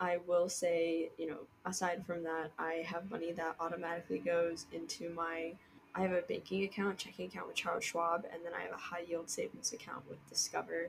I 0.00 0.18
will 0.26 0.48
say, 0.48 1.10
you 1.18 1.28
know, 1.28 1.38
aside 1.64 2.04
from 2.06 2.22
that, 2.24 2.50
I 2.58 2.82
have 2.86 3.10
money 3.10 3.32
that 3.32 3.56
automatically 3.60 4.18
goes 4.18 4.66
into 4.72 5.10
my. 5.10 5.52
I 5.94 6.02
have 6.02 6.12
a 6.12 6.22
banking 6.22 6.64
account, 6.64 6.98
checking 6.98 7.26
account 7.26 7.48
with 7.48 7.56
Charles 7.56 7.84
Schwab, 7.84 8.24
and 8.32 8.44
then 8.44 8.52
I 8.54 8.62
have 8.62 8.72
a 8.72 8.76
high 8.76 9.04
yield 9.08 9.28
savings 9.28 9.72
account 9.72 10.08
with 10.08 10.18
Discover. 10.28 10.88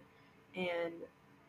And 0.55 0.93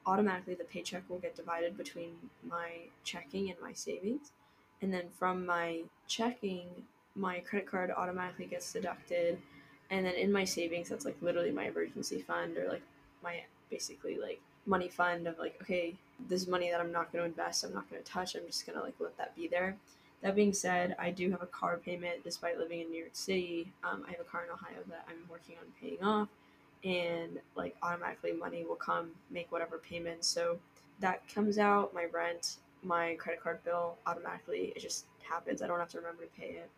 automatically 0.06 0.54
the 0.54 0.64
paycheck 0.64 1.02
will 1.08 1.18
get 1.18 1.36
divided 1.36 1.76
between 1.76 2.14
my 2.48 2.70
checking 3.04 3.50
and 3.50 3.60
my 3.60 3.72
savings. 3.72 4.32
And 4.80 4.92
then 4.92 5.04
from 5.18 5.46
my 5.46 5.82
checking, 6.08 6.66
my 7.14 7.40
credit 7.40 7.70
card 7.70 7.90
automatically 7.90 8.46
gets 8.46 8.72
deducted. 8.72 9.38
And 9.90 10.06
then 10.06 10.14
in 10.14 10.32
my 10.32 10.44
savings, 10.44 10.88
that's 10.88 11.04
like 11.04 11.16
literally 11.20 11.52
my 11.52 11.66
emergency 11.66 12.22
fund 12.22 12.56
or 12.56 12.68
like 12.68 12.82
my 13.22 13.42
basically 13.72 14.18
like 14.18 14.40
money 14.66 14.88
fund 14.88 15.26
of 15.26 15.38
like, 15.38 15.56
okay, 15.62 15.94
this 16.28 16.46
money 16.46 16.70
that 16.70 16.80
I'm 16.80 16.92
not 16.92 17.12
going 17.12 17.24
to 17.24 17.28
invest, 17.28 17.64
I'm 17.64 17.74
not 17.74 17.90
going 17.90 18.00
to 18.02 18.08
touch, 18.08 18.36
I'm 18.36 18.46
just 18.46 18.64
going 18.66 18.78
to 18.78 18.84
like 18.84 18.94
let 19.00 19.16
that 19.18 19.34
be 19.34 19.48
there. 19.48 19.76
That 20.22 20.36
being 20.36 20.52
said, 20.52 20.94
I 21.00 21.10
do 21.10 21.30
have 21.32 21.42
a 21.42 21.46
car 21.46 21.78
payment 21.84 22.22
despite 22.22 22.58
living 22.58 22.80
in 22.80 22.90
New 22.90 23.00
York 23.00 23.10
City. 23.14 23.72
Um, 23.82 24.04
I 24.06 24.12
have 24.12 24.20
a 24.20 24.30
car 24.30 24.44
in 24.44 24.50
Ohio 24.52 24.78
that 24.88 25.04
I'm 25.08 25.28
working 25.28 25.56
on 25.60 25.66
paying 25.80 26.00
off, 26.00 26.28
and 26.84 27.40
like 27.56 27.74
automatically 27.82 28.32
money 28.32 28.64
will 28.64 28.76
come 28.76 29.10
make 29.32 29.50
whatever 29.50 29.78
payments. 29.78 30.28
So 30.28 30.58
that 31.00 31.26
comes 31.34 31.58
out, 31.58 31.92
my 31.92 32.04
rent, 32.12 32.58
my 32.84 33.16
credit 33.16 33.42
card 33.42 33.64
bill 33.64 33.96
automatically, 34.06 34.72
it 34.76 34.80
just 34.80 35.06
happens. 35.28 35.60
I 35.60 35.66
don't 35.66 35.80
have 35.80 35.90
to 35.90 35.98
remember 35.98 36.22
to 36.24 36.40
pay 36.40 36.50
it. 36.50 36.70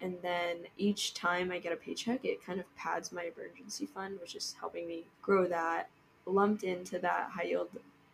And 0.00 0.16
then 0.22 0.58
each 0.76 1.14
time 1.14 1.50
I 1.50 1.58
get 1.58 1.72
a 1.72 1.76
paycheck, 1.76 2.24
it 2.24 2.44
kind 2.44 2.60
of 2.60 2.76
pads 2.76 3.10
my 3.10 3.30
emergency 3.36 3.86
fund, 3.86 4.18
which 4.20 4.34
is 4.34 4.54
helping 4.58 4.86
me 4.86 5.04
grow 5.20 5.46
that. 5.48 5.90
Lumped 6.28 6.62
into 6.62 6.98
that 6.98 7.30
high 7.34 7.44
yield 7.44 7.70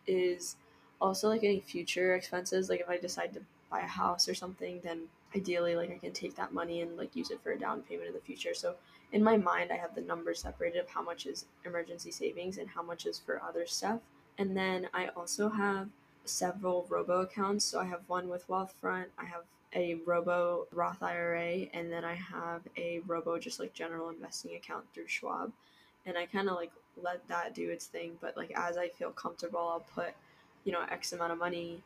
is 0.07 0.55
also 1.01 1.27
like 1.29 1.43
any 1.43 1.59
future 1.59 2.15
expenses. 2.15 2.69
Like 2.69 2.79
if 2.79 2.89
i 2.89 2.97
decide 2.97 3.33
to 3.33 3.41
buy 3.69 3.81
a 3.81 3.87
house 3.87 4.29
or 4.29 4.35
something 4.35 4.79
then 4.83 5.01
ideally 5.35 5.75
like 5.75 5.91
i 5.91 5.97
can 5.97 6.13
take 6.13 6.35
that 6.35 6.53
money 6.53 6.81
and 6.81 6.95
like 6.97 7.15
use 7.15 7.31
it 7.31 7.41
for 7.43 7.51
a 7.51 7.59
down 7.59 7.81
payment 7.81 8.07
in 8.07 8.13
the 8.13 8.19
future. 8.21 8.53
So 8.53 8.75
in 9.11 9.23
my 9.23 9.37
mind 9.37 9.71
i 9.71 9.77
have 9.77 9.95
the 9.95 10.01
numbers 10.01 10.39
separated 10.41 10.79
of 10.79 10.89
how 10.89 11.01
much 11.01 11.25
is 11.25 11.45
emergency 11.65 12.11
savings 12.11 12.57
and 12.57 12.69
how 12.69 12.83
much 12.83 13.05
is 13.05 13.19
for 13.19 13.41
other 13.41 13.65
stuff. 13.65 13.99
And 14.37 14.55
then 14.55 14.87
i 14.93 15.07
also 15.15 15.49
have 15.49 15.89
several 16.25 16.85
robo 16.89 17.21
accounts. 17.21 17.65
So 17.65 17.79
i 17.79 17.85
have 17.85 18.01
one 18.07 18.29
with 18.29 18.47
wealthfront 18.47 19.07
i 19.17 19.25
have 19.25 19.43
a 19.73 19.95
robo 20.05 20.67
roth 20.71 21.03
ira 21.03 21.67
and 21.73 21.91
then 21.91 22.05
i 22.05 22.13
have 22.15 22.61
a 22.77 23.01
robo 23.07 23.37
just 23.37 23.59
like 23.59 23.73
general 23.73 24.09
investing 24.09 24.55
account 24.55 24.85
through 24.93 25.07
schwab. 25.07 25.51
And 26.05 26.17
i 26.17 26.25
kind 26.25 26.49
of 26.49 26.55
like 26.55 26.71
let 27.01 27.27
that 27.27 27.53
do 27.53 27.69
its 27.69 27.85
thing 27.85 28.11
but 28.21 28.35
like 28.37 28.51
as 28.55 28.77
i 28.77 28.87
feel 28.87 29.11
comfortable 29.11 29.59
i'll 29.59 29.85
put 29.93 30.13
you 30.63 30.71
know 30.71 30.83
x 30.89 31.13
amount 31.13 31.31
of 31.31 31.37
money 31.37 31.81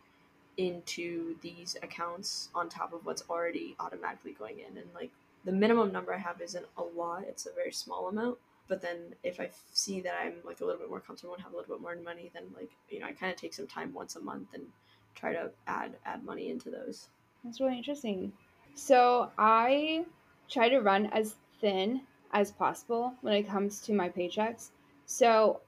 into 0.58 1.36
these 1.42 1.78
accounts 1.82 2.50
on 2.54 2.68
top 2.68 2.92
of 2.92 3.06
what's 3.06 3.24
already 3.30 3.78
automatically 3.80 4.34
going 4.34 4.58
in. 4.60 4.78
And 4.78 4.88
like 4.94 5.10
the 5.46 5.52
minimum 5.54 5.92
number 5.92 6.14
i 6.14 6.18
have 6.18 6.42
isn't 6.42 6.66
a 6.78 6.84
lot 6.84 7.24
it's 7.28 7.46
a 7.46 7.54
very 7.54 7.72
small 7.72 8.10
amount 8.10 8.38
but 8.68 8.82
then 8.82 8.98
if 9.24 9.40
i 9.40 9.50
see 9.74 10.02
that 10.02 10.14
i'm 10.22 10.34
like 10.44 10.60
a 10.60 10.66
little 10.66 10.80
bit 10.80 10.90
more 10.90 11.00
comfortable 11.00 11.34
and 11.34 11.42
have 11.42 11.54
a 11.54 11.56
little 11.56 11.76
bit 11.76 11.82
more 11.82 11.96
money 12.04 12.30
then 12.34 12.44
like 12.56 12.70
you 12.90 13.00
know 13.00 13.06
i 13.06 13.14
kind 13.14 13.32
of 13.32 13.38
take 13.40 13.54
some 13.54 13.66
time 13.66 13.94
once 13.94 14.18
a 14.18 14.20
month 14.20 14.48
and 14.54 14.64
try 15.16 15.34
to 15.34 15.50
add 15.68 15.96
add 16.06 16.24
money 16.24 16.50
into 16.50 16.70
those. 16.70 17.08
That's 17.44 17.60
really 17.60 17.78
interesting. 17.78 18.32
So 18.76 19.32
i 19.38 20.06
try 20.50 20.70
to 20.70 20.80
run 20.80 21.08
as 21.08 21.36
thin 21.62 22.02
as 22.32 22.52
possible 22.52 23.14
when 23.22 23.34
it 23.34 23.48
comes 23.48 23.80
to 23.82 23.94
my 23.94 24.10
paychecks 24.10 24.70
so 25.12 25.62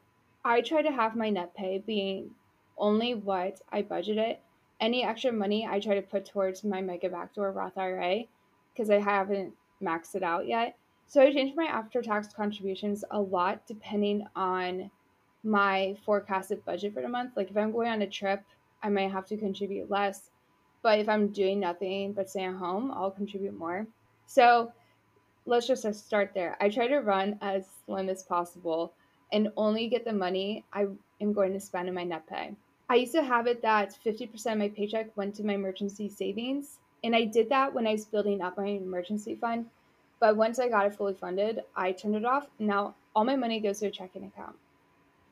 i 0.45 0.61
try 0.61 0.81
to 0.81 0.91
have 0.91 1.15
my 1.15 1.29
net 1.29 1.55
pay 1.55 1.79
being 1.79 2.29
only 2.81 3.13
what 3.13 3.61
I 3.71 3.83
budget 3.83 4.17
it. 4.17 4.41
Any 4.81 5.03
extra 5.03 5.31
money 5.31 5.67
I 5.69 5.79
try 5.79 5.95
to 5.95 6.01
put 6.01 6.25
towards 6.25 6.63
my 6.63 6.81
mega 6.81 7.07
backdoor 7.07 7.51
Roth 7.51 7.77
IRA 7.77 8.23
because 8.73 8.89
I 8.89 8.99
haven't 8.99 9.53
maxed 9.81 10.15
it 10.15 10.23
out 10.23 10.47
yet. 10.47 10.75
So 11.07 11.21
I 11.21 11.31
change 11.31 11.55
my 11.55 11.65
after 11.65 12.01
tax 12.01 12.27
contributions 12.33 13.05
a 13.11 13.21
lot 13.21 13.67
depending 13.67 14.25
on 14.35 14.89
my 15.43 15.95
forecasted 16.05 16.65
budget 16.65 16.93
for 16.93 17.01
the 17.01 17.07
month. 17.07 17.33
Like 17.35 17.51
if 17.51 17.57
I'm 17.57 17.71
going 17.71 17.89
on 17.89 18.01
a 18.01 18.07
trip, 18.07 18.43
I 18.81 18.89
might 18.89 19.11
have 19.11 19.27
to 19.27 19.37
contribute 19.37 19.91
less. 19.91 20.31
But 20.81 20.99
if 20.99 21.07
I'm 21.07 21.27
doing 21.27 21.59
nothing 21.59 22.13
but 22.13 22.29
staying 22.29 22.55
home, 22.55 22.91
I'll 22.91 23.11
contribute 23.11 23.57
more. 23.57 23.85
So 24.25 24.71
let's 25.45 25.67
just 25.67 25.85
start 25.93 26.31
there. 26.33 26.57
I 26.59 26.69
try 26.69 26.87
to 26.87 26.99
run 26.99 27.37
as 27.41 27.65
slim 27.85 28.09
as 28.09 28.23
possible 28.23 28.93
and 29.31 29.51
only 29.57 29.87
get 29.87 30.05
the 30.05 30.13
money 30.13 30.65
I 30.73 30.87
am 31.19 31.33
going 31.33 31.53
to 31.53 31.59
spend 31.59 31.87
in 31.87 31.95
my 31.95 32.03
net 32.03 32.27
pay. 32.27 32.55
I 32.89 32.95
used 32.95 33.13
to 33.13 33.23
have 33.23 33.47
it 33.47 33.61
that 33.61 33.95
50% 34.05 34.51
of 34.51 34.57
my 34.57 34.69
paycheck 34.69 35.15
went 35.15 35.35
to 35.35 35.45
my 35.45 35.53
emergency 35.53 36.09
savings. 36.09 36.79
And 37.03 37.15
I 37.15 37.25
did 37.25 37.49
that 37.49 37.73
when 37.73 37.87
I 37.87 37.93
was 37.93 38.05
building 38.05 38.41
up 38.41 38.57
my 38.57 38.65
emergency 38.65 39.35
fund. 39.35 39.67
But 40.19 40.35
once 40.35 40.59
I 40.59 40.69
got 40.69 40.85
it 40.85 40.95
fully 40.95 41.13
funded, 41.13 41.61
I 41.75 41.93
turned 41.93 42.15
it 42.15 42.25
off. 42.25 42.47
Now 42.59 42.95
all 43.15 43.23
my 43.23 43.35
money 43.35 43.59
goes 43.59 43.79
to 43.79 43.87
a 43.87 43.91
checking 43.91 44.25
account. 44.25 44.55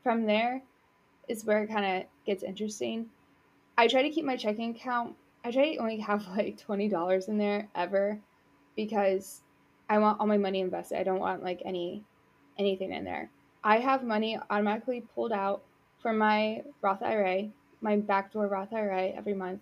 From 0.04 0.26
there 0.26 0.62
is 1.28 1.46
where 1.46 1.64
it 1.64 1.68
kind 1.68 1.86
of 1.86 2.08
gets 2.26 2.44
interesting. 2.44 3.08
I 3.78 3.88
try 3.88 4.02
to 4.04 4.10
keep 4.10 4.26
my 4.26 4.38
checking 4.38 4.72
account, 4.72 5.16
I 5.44 5.52
try 5.52 5.74
to 5.74 5.78
only 5.78 5.98
have 6.10 6.28
like 6.28 6.60
$20 6.66 7.28
in 7.28 7.38
there 7.38 7.68
ever 7.76 8.20
because 8.76 9.42
I 9.90 10.00
want 10.00 10.20
all 10.20 10.28
my 10.28 10.38
money 10.38 10.60
invested. 10.60 11.00
I 11.00 11.04
don't 11.04 11.20
want 11.20 11.44
like 11.44 11.62
any 11.66 12.04
anything 12.58 12.92
in 12.92 13.06
there. 13.06 13.30
I 13.64 13.80
have 13.80 14.04
money 14.04 14.40
automatically 14.50 15.04
pulled 15.14 15.34
out 15.34 15.64
for 16.02 16.14
my 16.14 16.64
Roth 16.82 17.04
IRA, 17.04 17.50
my 17.82 17.98
backdoor 17.98 18.48
Roth 18.48 18.74
IRA 18.74 19.10
every 19.10 19.34
month. 19.34 19.62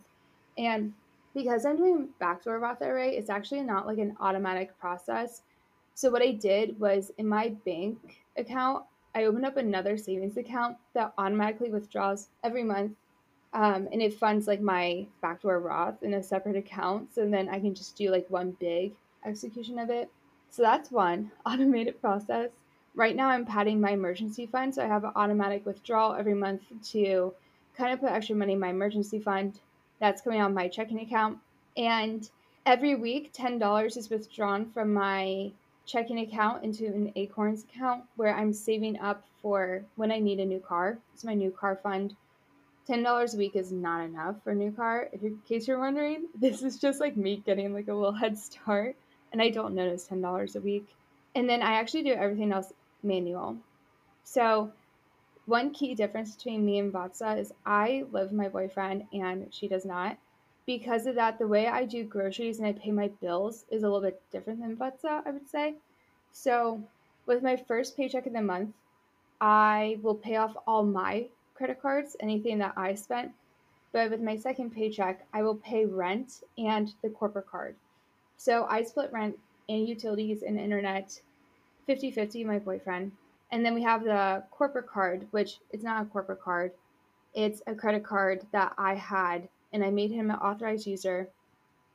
And 0.58 0.94
because 1.34 1.66
I'm 1.66 1.78
doing 1.78 2.10
backdoor 2.20 2.60
Roth 2.60 2.82
IRA, 2.82 3.08
it's 3.08 3.30
actually 3.30 3.62
not 3.62 3.88
like 3.88 3.98
an 3.98 4.16
automatic 4.20 4.78
process. 4.80 5.42
So 5.96 6.12
what 6.12 6.22
I 6.22 6.32
did 6.32 6.80
was 6.80 7.12
in 7.18 7.28
my 7.28 7.50
bank 7.66 8.24
account, 8.38 8.86
I 9.16 9.26
opened 9.26 9.46
up 9.46 9.58
another 9.58 9.98
savings 9.98 10.38
account 10.38 10.78
that 10.94 11.14
automatically 11.18 11.72
withdraws 11.72 12.30
every 12.44 12.64
month. 12.64 12.94
Um, 13.54 13.88
and 13.92 14.02
it 14.02 14.14
funds 14.14 14.46
like 14.46 14.62
my 14.62 15.08
backdoor 15.22 15.60
Roth 15.60 16.04
in 16.04 16.14
a 16.14 16.22
separate 16.22 16.56
account. 16.56 17.14
So 17.16 17.28
then 17.28 17.50
I 17.50 17.60
can 17.60 17.74
just 17.74 17.96
do 17.96 18.12
like 18.12 18.30
one 18.30 18.56
big 18.60 18.94
execution 19.26 19.80
of 19.80 19.90
it. 19.90 20.12
So 20.52 20.62
that's 20.62 20.92
one 20.92 21.32
automated 21.46 22.00
process 22.00 22.50
right 22.98 23.16
now 23.16 23.30
I'm 23.30 23.46
padding 23.46 23.80
my 23.80 23.92
emergency 23.92 24.48
fund, 24.48 24.74
so 24.74 24.84
I 24.84 24.88
have 24.88 25.04
an 25.04 25.12
automatic 25.16 25.66
withdrawal 25.66 26.16
every 26.16 26.34
month 26.34 26.64
to 26.92 27.32
kind 27.78 27.94
of 27.94 28.02
put 28.02 28.10
extra 28.10 28.36
money 28.36 28.54
in 28.54 28.60
my 28.60 28.70
emergency 28.70 29.20
fund. 29.20 29.60
That's 30.00 30.22
coming 30.22 30.40
out 30.40 30.50
of 30.50 30.56
my 30.56 30.68
checking 30.68 31.00
account. 31.00 31.38
And 31.78 32.28
every 32.66 32.96
week, 32.96 33.32
$10 33.34 33.98
is 33.98 34.10
withdrawn 34.10 34.72
from 34.72 34.94
my 34.96 35.52
checking 35.86 36.20
account 36.20 36.64
into 36.64 36.88
an 36.88 37.14
Acorns 37.16 37.64
account 37.64 38.04
where 38.16 38.36
I'm 38.36 38.52
saving 38.52 39.00
up 39.00 39.24
for 39.44 39.86
when 39.96 40.12
I 40.12 40.18
need 40.18 40.40
a 40.40 40.46
new 40.46 40.60
car. 40.60 40.98
It's 41.14 41.24
my 41.24 41.36
new 41.36 41.52
car 41.52 41.76
fund. 41.76 42.16
$10 42.90 43.34
a 43.34 43.38
week 43.38 43.56
is 43.56 43.72
not 43.72 44.06
enough 44.06 44.36
for 44.44 44.52
a 44.52 44.56
new 44.56 44.72
car. 44.72 45.08
If 45.12 45.22
in 45.22 45.38
case 45.48 45.68
you're 45.68 45.80
wondering, 45.80 46.26
this 46.36 46.64
is 46.64 46.80
just 46.80 47.00
like 47.00 47.16
me 47.16 47.44
getting 47.46 47.76
like 47.76 47.90
a 47.90 47.94
little 47.94 48.12
head 48.12 48.40
start. 48.40 48.96
And 49.32 49.40
I 49.42 49.50
don't 49.50 49.76
notice 49.76 50.08
$10 50.08 50.56
a 50.56 50.60
week. 50.62 50.88
And 51.36 51.48
then 51.48 51.62
I 51.62 51.74
actually 51.74 52.02
do 52.02 52.14
everything 52.14 52.52
else 52.52 52.74
manual. 53.04 53.58
So, 54.24 54.74
one 55.46 55.74
key 55.74 55.96
difference 55.96 56.36
between 56.36 56.66
me 56.66 56.80
and 56.80 56.92
Vattsa 56.94 57.38
is 57.40 57.54
I 57.66 58.06
live 58.12 58.30
with 58.30 58.34
my 58.34 58.50
boyfriend 58.50 59.08
and 59.14 59.54
she 59.54 59.68
does 59.68 59.86
not. 59.86 60.18
because 60.68 61.08
of 61.08 61.16
that, 61.16 61.40
the 61.40 61.48
way 61.48 61.68
I 61.68 61.86
do 61.86 62.04
groceries 62.04 62.60
and 62.60 62.68
I 62.68 62.74
pay 62.74 62.92
my 62.92 63.08
bills 63.22 63.66
is 63.70 63.84
a 63.84 63.88
little 63.90 64.02
bit 64.02 64.22
different 64.32 64.60
than 64.62 64.76
Vattsa, 64.76 65.26
I 65.26 65.32
would 65.32 65.48
say. 65.50 65.76
So, 66.32 66.84
with 67.26 67.42
my 67.42 67.56
first 67.56 67.98
paycheck 67.98 68.28
of 68.28 68.34
the 68.34 68.42
month, 68.42 68.76
I 69.42 70.00
will 70.02 70.16
pay 70.16 70.36
off 70.36 70.56
all 70.68 70.84
my 70.84 71.30
credit 71.56 71.82
cards, 71.82 72.16
anything 72.20 72.60
that 72.60 72.74
I 72.78 72.94
spent. 72.96 73.32
But 73.94 74.12
with 74.12 74.22
my 74.22 74.36
second 74.38 74.72
paycheck, 74.72 75.26
I 75.34 75.44
will 75.44 75.56
pay 75.56 75.86
rent 75.86 76.44
and 76.58 76.94
the 77.02 77.10
corporate 77.10 77.48
card. 77.48 77.76
So 78.38 78.66
I 78.66 78.84
split 78.84 79.12
rent 79.14 79.38
and 79.70 79.88
utilities 79.88 80.44
and 80.44 80.60
internet 80.60 81.20
50 81.88 82.12
50, 82.12 82.44
my 82.44 82.60
boyfriend. 82.60 83.12
And 83.52 83.66
then 83.66 83.74
we 83.74 83.82
have 83.84 84.04
the 84.04 84.44
corporate 84.52 84.88
card, 84.88 85.26
which 85.32 85.60
it's 85.72 85.84
not 85.84 86.04
a 86.04 86.06
corporate 86.06 86.42
card, 86.42 86.74
it's 87.34 87.62
a 87.66 87.74
credit 87.74 88.04
card 88.04 88.46
that 88.52 88.74
I 88.78 88.96
had, 88.96 89.48
and 89.72 89.84
I 89.84 89.90
made 89.90 90.12
him 90.12 90.30
an 90.30 90.38
authorized 90.38 90.86
user. 90.86 91.30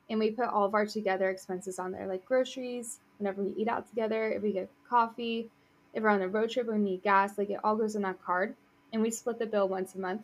And 0.08 0.18
we 0.18 0.30
put 0.30 0.49
all 0.49 0.64
of 0.64 0.75
our 0.75 0.87
together 0.87 1.30
expenses 1.30 1.78
on 1.78 1.92
there, 1.92 2.06
like 2.06 2.25
groceries, 2.25 3.00
whenever 3.18 3.42
we 3.42 3.54
eat 3.56 3.68
out 3.68 3.88
together, 3.88 4.30
if 4.30 4.42
we 4.42 4.52
get 4.52 4.70
coffee, 4.88 5.50
if 5.94 6.02
we're 6.02 6.08
on 6.08 6.22
a 6.22 6.28
road 6.28 6.50
trip 6.50 6.66
we 6.66 6.78
need 6.78 7.02
gas, 7.02 7.37
like 7.38 7.50
it 7.50 7.61
all 7.62 7.76
goes 7.76 7.96
on 7.96 8.02
that 8.02 8.22
card. 8.25 8.54
And 8.92 9.02
we 9.02 9.11
split 9.11 9.38
the 9.38 9.46
bill 9.46 9.68
once 9.68 9.94
a 9.94 9.99
month. 9.99 10.22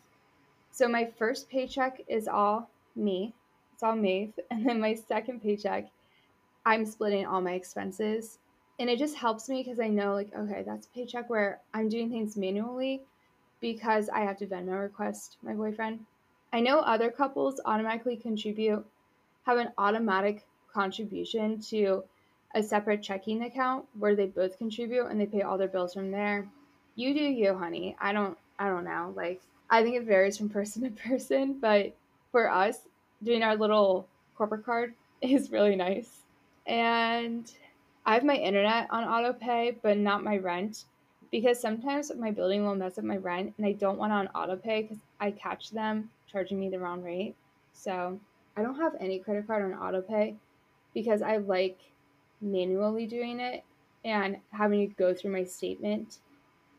So 0.71 0.87
my 0.87 1.11
first 1.17 1.49
paycheck 1.49 2.01
is 2.07 2.27
all 2.27 2.69
me. 2.95 3.33
It's 3.73 3.83
all 3.83 3.95
me. 3.95 4.33
And 4.51 4.65
then 4.67 4.79
my 4.79 4.95
second 4.95 5.41
paycheck, 5.41 5.89
I'm 6.65 6.85
splitting 6.85 7.25
all 7.25 7.41
my 7.41 7.53
expenses. 7.53 8.37
And 8.79 8.89
it 8.89 8.97
just 8.97 9.15
helps 9.15 9.49
me 9.49 9.61
because 9.61 9.79
I 9.79 9.89
know 9.89 10.13
like, 10.13 10.33
okay, 10.33 10.63
that's 10.65 10.87
a 10.87 10.89
paycheck 10.91 11.29
where 11.29 11.59
I'm 11.73 11.89
doing 11.89 12.09
things 12.09 12.37
manually 12.37 13.01
because 13.59 14.09
I 14.09 14.21
have 14.21 14.37
to 14.37 14.47
Venmo 14.47 14.81
request 14.81 15.37
my 15.43 15.53
boyfriend. 15.53 16.05
I 16.53 16.61
know 16.61 16.79
other 16.79 17.11
couples 17.11 17.59
automatically 17.65 18.15
contribute, 18.15 18.85
have 19.45 19.57
an 19.57 19.71
automatic 19.77 20.45
contribution 20.73 21.59
to 21.61 22.03
a 22.55 22.63
separate 22.63 23.03
checking 23.03 23.43
account 23.43 23.85
where 23.97 24.15
they 24.15 24.25
both 24.25 24.57
contribute 24.57 25.05
and 25.05 25.19
they 25.19 25.25
pay 25.25 25.41
all 25.41 25.57
their 25.57 25.67
bills 25.67 25.93
from 25.93 26.11
there. 26.11 26.47
You 26.95 27.13
do 27.13 27.19
you, 27.19 27.55
honey. 27.55 27.95
I 27.99 28.13
don't 28.13 28.37
I 28.57 28.69
don't 28.69 28.85
know. 28.85 29.13
Like 29.15 29.41
I 29.69 29.83
think 29.83 29.95
it 29.95 30.03
varies 30.03 30.37
from 30.37 30.49
person 30.57 30.83
to 30.83 30.89
person, 30.89 31.57
but 31.59 31.93
for 32.31 32.49
us, 32.49 32.79
doing 33.23 33.43
our 33.43 33.55
little 33.55 34.07
corporate 34.35 34.65
card 34.65 34.93
is 35.21 35.51
really 35.51 35.75
nice. 35.75 36.09
And 36.65 37.51
I 38.09 38.15
have 38.15 38.23
my 38.23 38.37
internet 38.37 38.87
on 38.89 39.03
auto 39.03 39.33
pay, 39.33 39.77
but 39.83 39.95
not 39.95 40.23
my 40.23 40.37
rent 40.37 40.85
because 41.29 41.61
sometimes 41.61 42.11
my 42.17 42.31
building 42.31 42.65
will 42.65 42.73
mess 42.73 42.97
up 42.97 43.03
my 43.03 43.17
rent 43.17 43.53
and 43.55 43.67
I 43.67 43.73
don't 43.73 43.99
want 43.99 44.11
on 44.11 44.27
auto 44.29 44.55
pay 44.55 44.81
because 44.81 44.97
I 45.19 45.29
catch 45.29 45.69
them 45.69 46.09
charging 46.25 46.59
me 46.59 46.69
the 46.69 46.79
wrong 46.79 47.03
rate. 47.03 47.35
So 47.71 48.19
I 48.57 48.63
don't 48.63 48.79
have 48.79 48.93
any 48.99 49.19
credit 49.19 49.45
card 49.45 49.61
on 49.61 49.77
auto 49.77 50.01
pay 50.01 50.33
because 50.95 51.21
I 51.21 51.37
like 51.37 51.77
manually 52.41 53.05
doing 53.05 53.39
it 53.39 53.63
and 54.03 54.37
having 54.53 54.89
to 54.89 54.95
go 54.95 55.13
through 55.13 55.33
my 55.33 55.43
statement. 55.43 56.17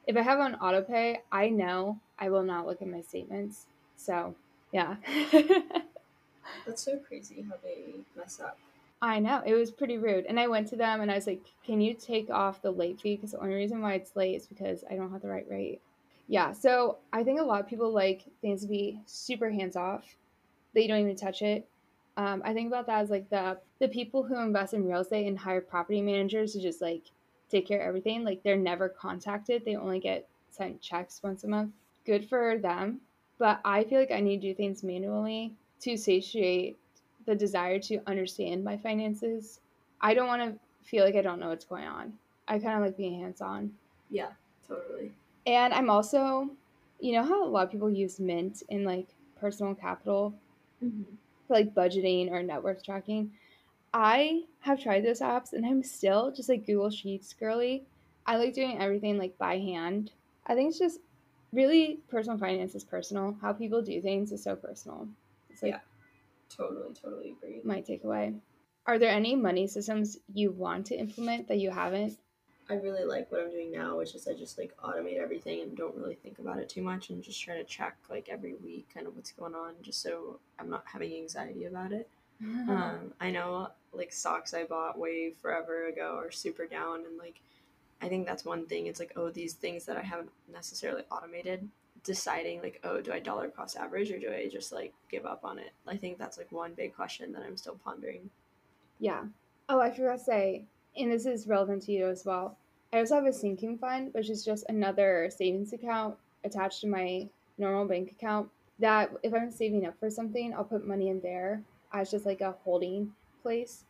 If 0.08 0.16
I 0.16 0.22
have 0.22 0.40
on 0.40 0.56
auto 0.56 0.82
pay, 0.82 1.20
I 1.30 1.48
know 1.48 2.00
I 2.18 2.28
will 2.30 2.42
not 2.42 2.66
look 2.66 2.82
at 2.82 2.88
my 2.88 3.02
statements. 3.02 3.66
So 3.94 4.34
yeah. 4.72 4.96
That's 6.66 6.82
so 6.82 6.98
crazy 6.98 7.46
how 7.48 7.54
they 7.62 8.00
mess 8.16 8.40
up. 8.40 8.58
I 9.02 9.18
know. 9.18 9.42
It 9.46 9.54
was 9.54 9.70
pretty 9.70 9.96
rude. 9.96 10.26
And 10.26 10.38
I 10.38 10.46
went 10.46 10.68
to 10.68 10.76
them 10.76 11.00
and 11.00 11.10
I 11.10 11.14
was 11.14 11.26
like, 11.26 11.42
can 11.64 11.80
you 11.80 11.94
take 11.94 12.28
off 12.28 12.60
the 12.60 12.70
late 12.70 13.00
fee? 13.00 13.16
Because 13.16 13.32
the 13.32 13.40
only 13.40 13.54
reason 13.54 13.80
why 13.80 13.94
it's 13.94 14.14
late 14.14 14.36
is 14.36 14.46
because 14.46 14.84
I 14.90 14.94
don't 14.94 15.10
have 15.10 15.22
the 15.22 15.28
right 15.28 15.46
rate. 15.48 15.80
Yeah. 16.28 16.52
So 16.52 16.98
I 17.12 17.24
think 17.24 17.40
a 17.40 17.44
lot 17.44 17.60
of 17.60 17.66
people 17.66 17.92
like 17.92 18.24
things 18.42 18.62
to 18.62 18.68
be 18.68 19.00
super 19.06 19.50
hands 19.50 19.74
off, 19.74 20.04
they 20.74 20.86
don't 20.86 21.00
even 21.00 21.16
touch 21.16 21.42
it. 21.42 21.66
Um, 22.16 22.42
I 22.44 22.52
think 22.52 22.68
about 22.68 22.86
that 22.86 23.00
as 23.00 23.10
like 23.10 23.30
the 23.30 23.58
the 23.78 23.88
people 23.88 24.22
who 24.22 24.38
invest 24.38 24.74
in 24.74 24.86
real 24.86 25.00
estate 25.00 25.26
and 25.26 25.38
hire 25.38 25.60
property 25.60 26.02
managers 26.02 26.52
to 26.52 26.60
just 26.60 26.82
like 26.82 27.04
take 27.50 27.66
care 27.66 27.80
of 27.80 27.86
everything. 27.86 28.24
Like 28.24 28.42
they're 28.42 28.56
never 28.56 28.88
contacted. 28.88 29.64
They 29.64 29.76
only 29.76 30.00
get 30.00 30.28
sent 30.50 30.80
checks 30.80 31.22
once 31.22 31.44
a 31.44 31.48
month. 31.48 31.72
Good 32.04 32.28
for 32.28 32.58
them. 32.58 33.00
But 33.38 33.60
I 33.64 33.84
feel 33.84 33.98
like 33.98 34.10
I 34.10 34.20
need 34.20 34.42
to 34.42 34.48
do 34.48 34.54
things 34.54 34.82
manually 34.82 35.54
to 35.80 35.96
satiate 35.96 36.78
the 37.26 37.34
desire 37.34 37.78
to 37.80 38.00
understand 38.06 38.64
my 38.64 38.76
finances. 38.76 39.60
I 40.00 40.14
don't 40.14 40.26
want 40.26 40.42
to 40.42 40.58
feel 40.88 41.04
like 41.04 41.14
I 41.14 41.22
don't 41.22 41.40
know 41.40 41.48
what's 41.48 41.64
going 41.64 41.86
on. 41.86 42.12
I 42.48 42.58
kind 42.58 42.76
of 42.76 42.82
like 42.82 42.96
being 42.96 43.20
hands 43.20 43.40
on. 43.40 43.72
Yeah, 44.10 44.30
totally. 44.66 45.12
And 45.46 45.72
I'm 45.72 45.90
also, 45.90 46.50
you 47.00 47.12
know 47.12 47.24
how 47.24 47.44
a 47.44 47.48
lot 47.48 47.64
of 47.64 47.70
people 47.70 47.90
use 47.90 48.18
Mint 48.18 48.62
in 48.68 48.84
like 48.84 49.08
personal 49.40 49.74
capital 49.74 50.34
mm-hmm. 50.84 51.02
for 51.46 51.54
like 51.54 51.74
budgeting 51.74 52.30
or 52.30 52.42
net 52.42 52.62
worth 52.62 52.84
tracking. 52.84 53.30
I 53.92 54.44
have 54.60 54.80
tried 54.80 55.04
those 55.04 55.20
apps 55.20 55.52
and 55.52 55.66
I'm 55.66 55.82
still 55.82 56.30
just 56.30 56.48
like 56.48 56.66
Google 56.66 56.90
Sheets 56.90 57.32
girly. 57.32 57.84
I 58.26 58.36
like 58.36 58.54
doing 58.54 58.80
everything 58.80 59.18
like 59.18 59.36
by 59.38 59.58
hand. 59.58 60.12
I 60.46 60.54
think 60.54 60.70
it's 60.70 60.78
just 60.78 61.00
really 61.52 61.98
personal 62.08 62.38
finance 62.38 62.74
is 62.74 62.84
personal. 62.84 63.36
How 63.40 63.52
people 63.52 63.82
do 63.82 64.00
things 64.00 64.32
is 64.32 64.42
so 64.42 64.54
personal. 64.54 65.08
It's 65.50 65.62
like 65.62 65.72
yeah. 65.72 65.78
Totally, 66.54 66.94
totally 66.94 67.30
agree. 67.30 67.60
My 67.64 67.80
takeaway. 67.80 68.38
Are 68.86 68.98
there 68.98 69.10
any 69.10 69.36
money 69.36 69.66
systems 69.66 70.18
you 70.34 70.50
want 70.50 70.86
to 70.86 70.96
implement 70.96 71.48
that 71.48 71.58
you 71.58 71.70
haven't? 71.70 72.18
I 72.68 72.74
really 72.74 73.04
like 73.04 73.30
what 73.30 73.40
I'm 73.40 73.50
doing 73.50 73.72
now, 73.72 73.98
which 73.98 74.14
is 74.14 74.28
I 74.28 74.34
just 74.34 74.56
like 74.56 74.72
automate 74.82 75.18
everything 75.18 75.60
and 75.60 75.76
don't 75.76 75.96
really 75.96 76.14
think 76.14 76.38
about 76.38 76.58
it 76.58 76.68
too 76.68 76.82
much 76.82 77.10
and 77.10 77.22
just 77.22 77.42
try 77.42 77.56
to 77.56 77.64
check 77.64 77.96
like 78.08 78.28
every 78.28 78.54
week 78.54 78.86
kind 78.94 79.06
of 79.06 79.16
what's 79.16 79.32
going 79.32 79.54
on 79.54 79.74
just 79.82 80.02
so 80.02 80.38
I'm 80.58 80.70
not 80.70 80.84
having 80.86 81.12
anxiety 81.14 81.64
about 81.64 81.92
it. 81.92 82.08
Um, 82.42 83.12
I 83.20 83.30
know 83.30 83.68
like 83.92 84.12
stocks 84.12 84.54
I 84.54 84.64
bought 84.64 84.98
way 84.98 85.32
forever 85.42 85.88
ago 85.88 86.16
are 86.16 86.30
super 86.30 86.66
down 86.66 87.04
and 87.04 87.18
like 87.18 87.40
I 88.00 88.08
think 88.08 88.26
that's 88.26 88.44
one 88.44 88.66
thing. 88.66 88.86
It's 88.86 88.98
like, 88.98 89.12
oh, 89.16 89.30
these 89.30 89.52
things 89.52 89.84
that 89.84 89.96
I 89.96 90.02
haven't 90.02 90.30
necessarily 90.50 91.02
automated 91.10 91.68
deciding 92.04 92.62
like 92.62 92.80
oh 92.84 93.00
do 93.00 93.12
i 93.12 93.18
dollar 93.18 93.48
cost 93.48 93.76
average 93.76 94.10
or 94.10 94.18
do 94.18 94.30
i 94.32 94.48
just 94.48 94.72
like 94.72 94.92
give 95.10 95.26
up 95.26 95.40
on 95.44 95.58
it? 95.58 95.72
I 95.86 95.96
think 95.96 96.18
that's 96.18 96.38
like 96.38 96.50
one 96.52 96.74
big 96.74 96.94
question 96.94 97.32
that 97.32 97.42
i'm 97.42 97.56
still 97.56 97.78
pondering. 97.84 98.30
Yeah. 98.98 99.24
Oh 99.68 99.80
i 99.80 99.90
forgot 99.90 100.18
to 100.18 100.24
say 100.24 100.64
and 100.96 101.10
this 101.10 101.26
is 101.26 101.46
relevant 101.46 101.82
to 101.82 101.92
you 101.92 102.08
as 102.08 102.24
well. 102.24 102.56
I 102.92 102.98
also 102.98 103.14
have 103.14 103.26
a 103.26 103.32
sinking 103.32 103.78
fund 103.78 104.12
which 104.12 104.30
is 104.30 104.44
just 104.44 104.64
another 104.68 105.30
savings 105.36 105.72
account 105.72 106.16
attached 106.44 106.80
to 106.80 106.88
my 106.88 107.28
normal 107.58 107.86
bank 107.86 108.10
account 108.10 108.48
that 108.78 109.10
if 109.22 109.34
i'm 109.34 109.50
saving 109.50 109.86
up 109.86 109.94
for 110.00 110.08
something 110.08 110.54
i'll 110.54 110.64
put 110.64 110.86
money 110.86 111.10
in 111.10 111.20
there 111.20 111.62
as 111.92 112.10
just 112.10 112.26
like 112.26 112.40
a 112.40 112.54
holding 112.64 113.12
place. 113.42 113.84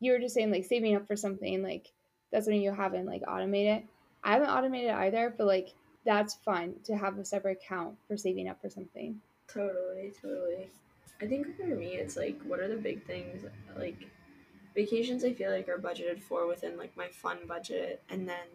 You 0.00 0.12
were 0.12 0.18
just 0.18 0.34
saying 0.34 0.50
like 0.50 0.64
saving 0.64 0.94
up 0.94 1.06
for 1.06 1.16
something 1.16 1.62
like 1.62 1.92
that's 2.32 2.46
when 2.46 2.60
you 2.60 2.72
haven't 2.72 3.06
like 3.06 3.22
automated. 3.26 3.84
I 4.24 4.32
haven't 4.32 4.48
automated 4.48 4.90
either 4.90 5.34
but 5.36 5.46
like 5.46 5.72
that's 6.06 6.34
fun 6.34 6.76
to 6.84 6.96
have 6.96 7.18
a 7.18 7.24
separate 7.24 7.58
account 7.62 7.96
for 8.06 8.16
saving 8.16 8.48
up 8.48 8.62
for 8.62 8.70
something. 8.70 9.20
Totally, 9.48 10.12
totally. 10.22 10.70
I 11.20 11.26
think 11.26 11.56
for 11.56 11.66
me, 11.66 11.94
it's 11.94 12.16
like, 12.16 12.40
what 12.42 12.60
are 12.60 12.68
the 12.68 12.76
big 12.76 13.04
things? 13.04 13.44
Like, 13.76 14.06
vacations, 14.74 15.24
I 15.24 15.32
feel 15.32 15.50
like 15.50 15.68
are 15.68 15.78
budgeted 15.78 16.20
for 16.20 16.46
within 16.46 16.78
like 16.78 16.96
my 16.96 17.08
fun 17.08 17.38
budget. 17.48 18.02
And 18.08 18.28
then 18.28 18.46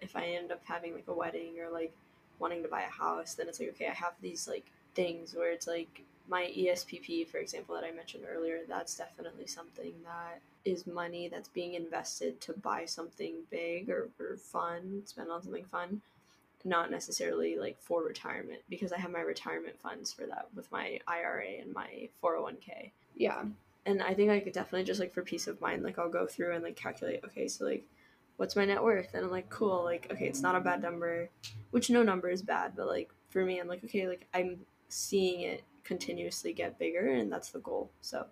if 0.00 0.14
I 0.14 0.26
end 0.26 0.52
up 0.52 0.60
having 0.64 0.94
like 0.94 1.08
a 1.08 1.14
wedding 1.14 1.58
or 1.60 1.70
like 1.70 1.92
wanting 2.38 2.62
to 2.62 2.68
buy 2.68 2.82
a 2.82 2.90
house, 2.90 3.34
then 3.34 3.48
it's 3.48 3.58
like, 3.58 3.70
okay, 3.70 3.88
I 3.88 3.94
have 3.94 4.14
these 4.22 4.46
like 4.46 4.66
things 4.94 5.34
where 5.34 5.50
it's 5.50 5.66
like 5.66 6.02
my 6.28 6.52
ESPP, 6.56 7.26
for 7.28 7.38
example, 7.38 7.74
that 7.74 7.84
I 7.84 7.90
mentioned 7.90 8.24
earlier, 8.30 8.60
that's 8.68 8.94
definitely 8.94 9.46
something 9.46 9.94
that 10.04 10.40
is 10.64 10.86
money 10.86 11.28
that's 11.28 11.48
being 11.48 11.74
invested 11.74 12.40
to 12.42 12.52
buy 12.52 12.84
something 12.84 13.34
big 13.50 13.90
or, 13.90 14.10
or 14.20 14.36
fun, 14.36 15.02
spend 15.06 15.30
on 15.30 15.42
something 15.42 15.64
fun 15.64 16.02
not 16.64 16.90
necessarily 16.90 17.56
like 17.56 17.80
for 17.80 18.04
retirement 18.04 18.60
because 18.68 18.92
I 18.92 18.98
have 18.98 19.10
my 19.10 19.20
retirement 19.20 19.80
funds 19.80 20.12
for 20.12 20.26
that 20.26 20.48
with 20.54 20.70
my 20.70 21.00
IRA 21.06 21.60
and 21.60 21.72
my 21.72 22.08
401k. 22.22 22.92
Yeah. 23.16 23.44
And 23.86 24.02
I 24.02 24.14
think 24.14 24.30
I 24.30 24.40
could 24.40 24.52
definitely 24.52 24.84
just 24.84 25.00
like 25.00 25.12
for 25.12 25.22
peace 25.22 25.46
of 25.46 25.60
mind, 25.60 25.82
like 25.82 25.98
I'll 25.98 26.10
go 26.10 26.26
through 26.26 26.54
and 26.54 26.62
like 26.62 26.76
calculate, 26.76 27.24
okay, 27.24 27.48
so 27.48 27.64
like 27.64 27.84
what's 28.36 28.56
my 28.56 28.64
net 28.64 28.82
worth? 28.82 29.12
And 29.12 29.24
I'm 29.24 29.30
like, 29.30 29.50
cool, 29.50 29.84
like, 29.84 30.08
okay, 30.10 30.26
it's 30.26 30.40
not 30.40 30.54
a 30.54 30.60
bad 30.60 30.80
number, 30.80 31.28
which 31.72 31.90
no 31.90 32.02
number 32.02 32.30
is 32.30 32.40
bad, 32.40 32.72
but 32.74 32.86
like 32.86 33.10
for 33.28 33.44
me, 33.44 33.58
I'm 33.58 33.68
like, 33.68 33.84
okay, 33.84 34.08
like 34.08 34.26
I'm 34.32 34.60
seeing 34.88 35.42
it 35.42 35.62
continuously 35.84 36.52
get 36.52 36.78
bigger 36.78 37.06
and 37.12 37.30
that's 37.30 37.50
the 37.50 37.58
goal. 37.58 37.90
So, 38.00 38.26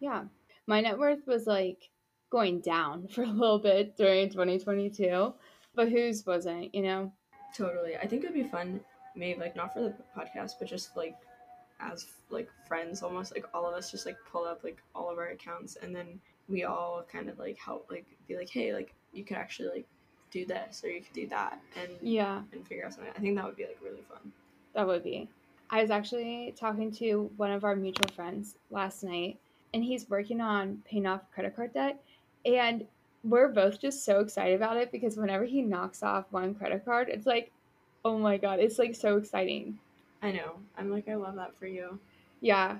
yeah. 0.00 0.24
My 0.66 0.82
net 0.82 0.98
worth 0.98 1.26
was 1.26 1.46
like 1.46 1.88
going 2.30 2.60
down 2.60 3.08
for 3.14 3.22
a 3.22 3.26
little 3.26 3.58
bit 3.58 3.96
during 3.96 4.28
2022, 4.28 5.32
but 5.74 5.88
whose 5.88 6.26
wasn't, 6.26 6.74
you 6.74 6.82
know? 6.82 7.12
Totally. 7.58 7.96
I 7.96 8.06
think 8.06 8.22
it'd 8.22 8.34
be 8.34 8.44
fun, 8.44 8.80
maybe 9.16 9.40
like 9.40 9.56
not 9.56 9.74
for 9.74 9.80
the 9.80 9.94
podcast, 10.16 10.52
but 10.58 10.68
just 10.68 10.96
like 10.96 11.16
as 11.80 12.06
like 12.30 12.48
friends 12.66 13.02
almost 13.02 13.32
like 13.32 13.44
all 13.54 13.66
of 13.66 13.74
us 13.74 13.90
just 13.90 14.04
like 14.06 14.16
pull 14.32 14.44
up 14.44 14.64
like 14.64 14.82
all 14.96 15.10
of 15.10 15.18
our 15.18 15.28
accounts 15.28 15.76
and 15.76 15.94
then 15.94 16.18
we 16.48 16.64
all 16.64 17.04
kind 17.10 17.28
of 17.28 17.38
like 17.38 17.56
help 17.56 17.86
like 17.88 18.04
be 18.26 18.36
like 18.36 18.50
hey 18.50 18.74
like 18.74 18.92
you 19.12 19.24
could 19.24 19.36
actually 19.36 19.68
like 19.68 19.86
do 20.32 20.44
this 20.44 20.82
or 20.82 20.88
you 20.88 21.00
could 21.00 21.12
do 21.12 21.28
that 21.28 21.60
and 21.80 21.92
yeah 22.02 22.42
and 22.52 22.66
figure 22.66 22.84
out 22.84 22.92
something 22.92 23.12
i 23.16 23.20
think 23.20 23.36
that 23.36 23.44
would 23.44 23.54
be 23.54 23.62
like 23.62 23.78
really 23.80 24.02
fun 24.08 24.32
that 24.74 24.84
would 24.84 25.04
be 25.04 25.28
I 25.70 25.82
was 25.82 25.90
actually 25.90 26.54
talking 26.58 26.90
to 26.92 27.30
one 27.36 27.52
of 27.52 27.62
our 27.64 27.76
mutual 27.76 28.08
friends 28.14 28.54
last 28.70 29.04
night, 29.04 29.38
and 29.74 29.84
he's 29.84 30.08
working 30.08 30.40
on 30.40 30.82
paying 30.88 31.06
off 31.06 31.30
credit 31.32 31.54
card 31.54 31.74
debt. 31.74 32.02
And 32.46 32.86
we're 33.28 33.48
both 33.48 33.80
just 33.80 34.04
so 34.04 34.20
excited 34.20 34.54
about 34.54 34.76
it 34.76 34.90
because 34.92 35.16
whenever 35.16 35.44
he 35.44 35.62
knocks 35.62 36.02
off 36.02 36.26
one 36.30 36.54
credit 36.54 36.84
card, 36.84 37.08
it's 37.08 37.26
like, 37.26 37.50
oh 38.04 38.18
my 38.18 38.36
God, 38.36 38.60
it's 38.60 38.78
like 38.78 38.94
so 38.94 39.16
exciting. 39.16 39.78
I 40.22 40.32
know. 40.32 40.56
I'm 40.76 40.90
like, 40.90 41.08
I 41.08 41.14
love 41.14 41.36
that 41.36 41.58
for 41.58 41.66
you. 41.66 41.98
Yeah. 42.40 42.78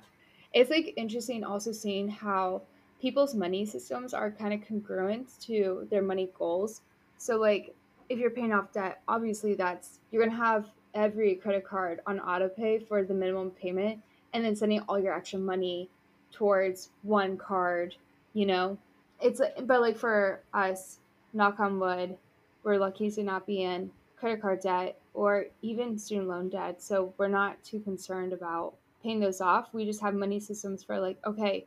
It's 0.52 0.70
like 0.70 0.94
interesting 0.96 1.44
also 1.44 1.72
seeing 1.72 2.08
how 2.08 2.62
people's 3.00 3.34
money 3.34 3.64
systems 3.64 4.14
are 4.14 4.30
kind 4.30 4.54
of 4.54 4.66
congruent 4.66 5.28
to 5.42 5.86
their 5.90 6.02
money 6.02 6.30
goals. 6.38 6.80
So, 7.16 7.36
like, 7.36 7.74
if 8.08 8.18
you're 8.18 8.30
paying 8.30 8.52
off 8.52 8.72
debt, 8.72 9.02
obviously 9.06 9.54
that's 9.54 9.98
you're 10.10 10.24
going 10.24 10.36
to 10.36 10.42
have 10.42 10.66
every 10.94 11.34
credit 11.34 11.64
card 11.64 12.00
on 12.06 12.18
auto 12.18 12.48
pay 12.48 12.78
for 12.78 13.04
the 13.04 13.14
minimum 13.14 13.50
payment 13.50 14.00
and 14.32 14.44
then 14.44 14.56
sending 14.56 14.80
all 14.88 14.98
your 14.98 15.14
extra 15.14 15.38
money 15.38 15.88
towards 16.32 16.90
one 17.02 17.36
card, 17.36 17.94
you 18.32 18.46
know? 18.46 18.78
It's 19.20 19.40
but 19.64 19.80
like 19.80 19.96
for 19.96 20.40
us, 20.54 20.98
knock 21.32 21.60
on 21.60 21.80
wood, 21.80 22.16
we're 22.62 22.78
lucky 22.78 23.10
to 23.10 23.22
not 23.22 23.46
be 23.46 23.62
in 23.62 23.90
credit 24.16 24.40
card 24.40 24.60
debt 24.60 24.98
or 25.14 25.46
even 25.62 25.98
student 25.98 26.28
loan 26.28 26.48
debt. 26.48 26.82
So 26.82 27.14
we're 27.18 27.28
not 27.28 27.62
too 27.64 27.80
concerned 27.80 28.32
about 28.32 28.74
paying 29.02 29.20
those 29.20 29.40
off. 29.40 29.72
We 29.72 29.84
just 29.84 30.00
have 30.00 30.14
money 30.14 30.40
systems 30.40 30.82
for 30.82 30.98
like, 30.98 31.18
okay, 31.26 31.66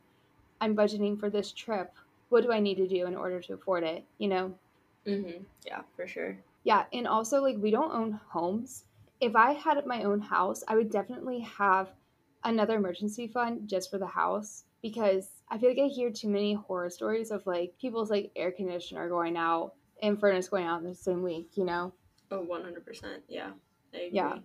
I'm 0.60 0.76
budgeting 0.76 1.18
for 1.18 1.30
this 1.30 1.52
trip. 1.52 1.92
What 2.28 2.42
do 2.42 2.52
I 2.52 2.60
need 2.60 2.76
to 2.76 2.88
do 2.88 3.06
in 3.06 3.14
order 3.14 3.40
to 3.40 3.54
afford 3.54 3.84
it? 3.84 4.04
You 4.18 4.28
know? 4.28 4.54
Mm-hmm. 5.06 5.42
Yeah, 5.66 5.82
for 5.96 6.06
sure. 6.06 6.38
Yeah. 6.64 6.84
And 6.92 7.06
also, 7.06 7.42
like, 7.42 7.56
we 7.58 7.70
don't 7.70 7.92
own 7.92 8.20
homes. 8.28 8.84
If 9.20 9.34
I 9.36 9.52
had 9.52 9.84
my 9.86 10.04
own 10.04 10.20
house, 10.20 10.62
I 10.68 10.76
would 10.76 10.90
definitely 10.90 11.40
have 11.40 11.90
another 12.44 12.76
emergency 12.76 13.26
fund 13.26 13.68
just 13.68 13.90
for 13.90 13.98
the 13.98 14.06
house 14.06 14.64
because 14.82 15.28
I 15.48 15.58
feel 15.58 15.70
like 15.70 15.78
I 15.78 15.86
hear 15.86 16.10
too 16.10 16.28
many 16.28 16.54
horror 16.54 16.90
stories 16.90 17.30
of 17.30 17.46
like 17.46 17.74
people's 17.80 18.10
like 18.10 18.32
air 18.36 18.50
conditioner 18.50 19.08
going 19.08 19.36
out 19.36 19.74
and 20.02 20.18
furnace 20.18 20.48
going 20.48 20.66
out 20.66 20.82
in 20.82 20.88
the 20.88 20.94
same 20.94 21.22
week, 21.22 21.50
you 21.54 21.64
know? 21.64 21.92
Oh, 22.30 22.44
100%. 22.44 23.18
Yeah. 23.28 23.50
Yeah. 24.10 24.38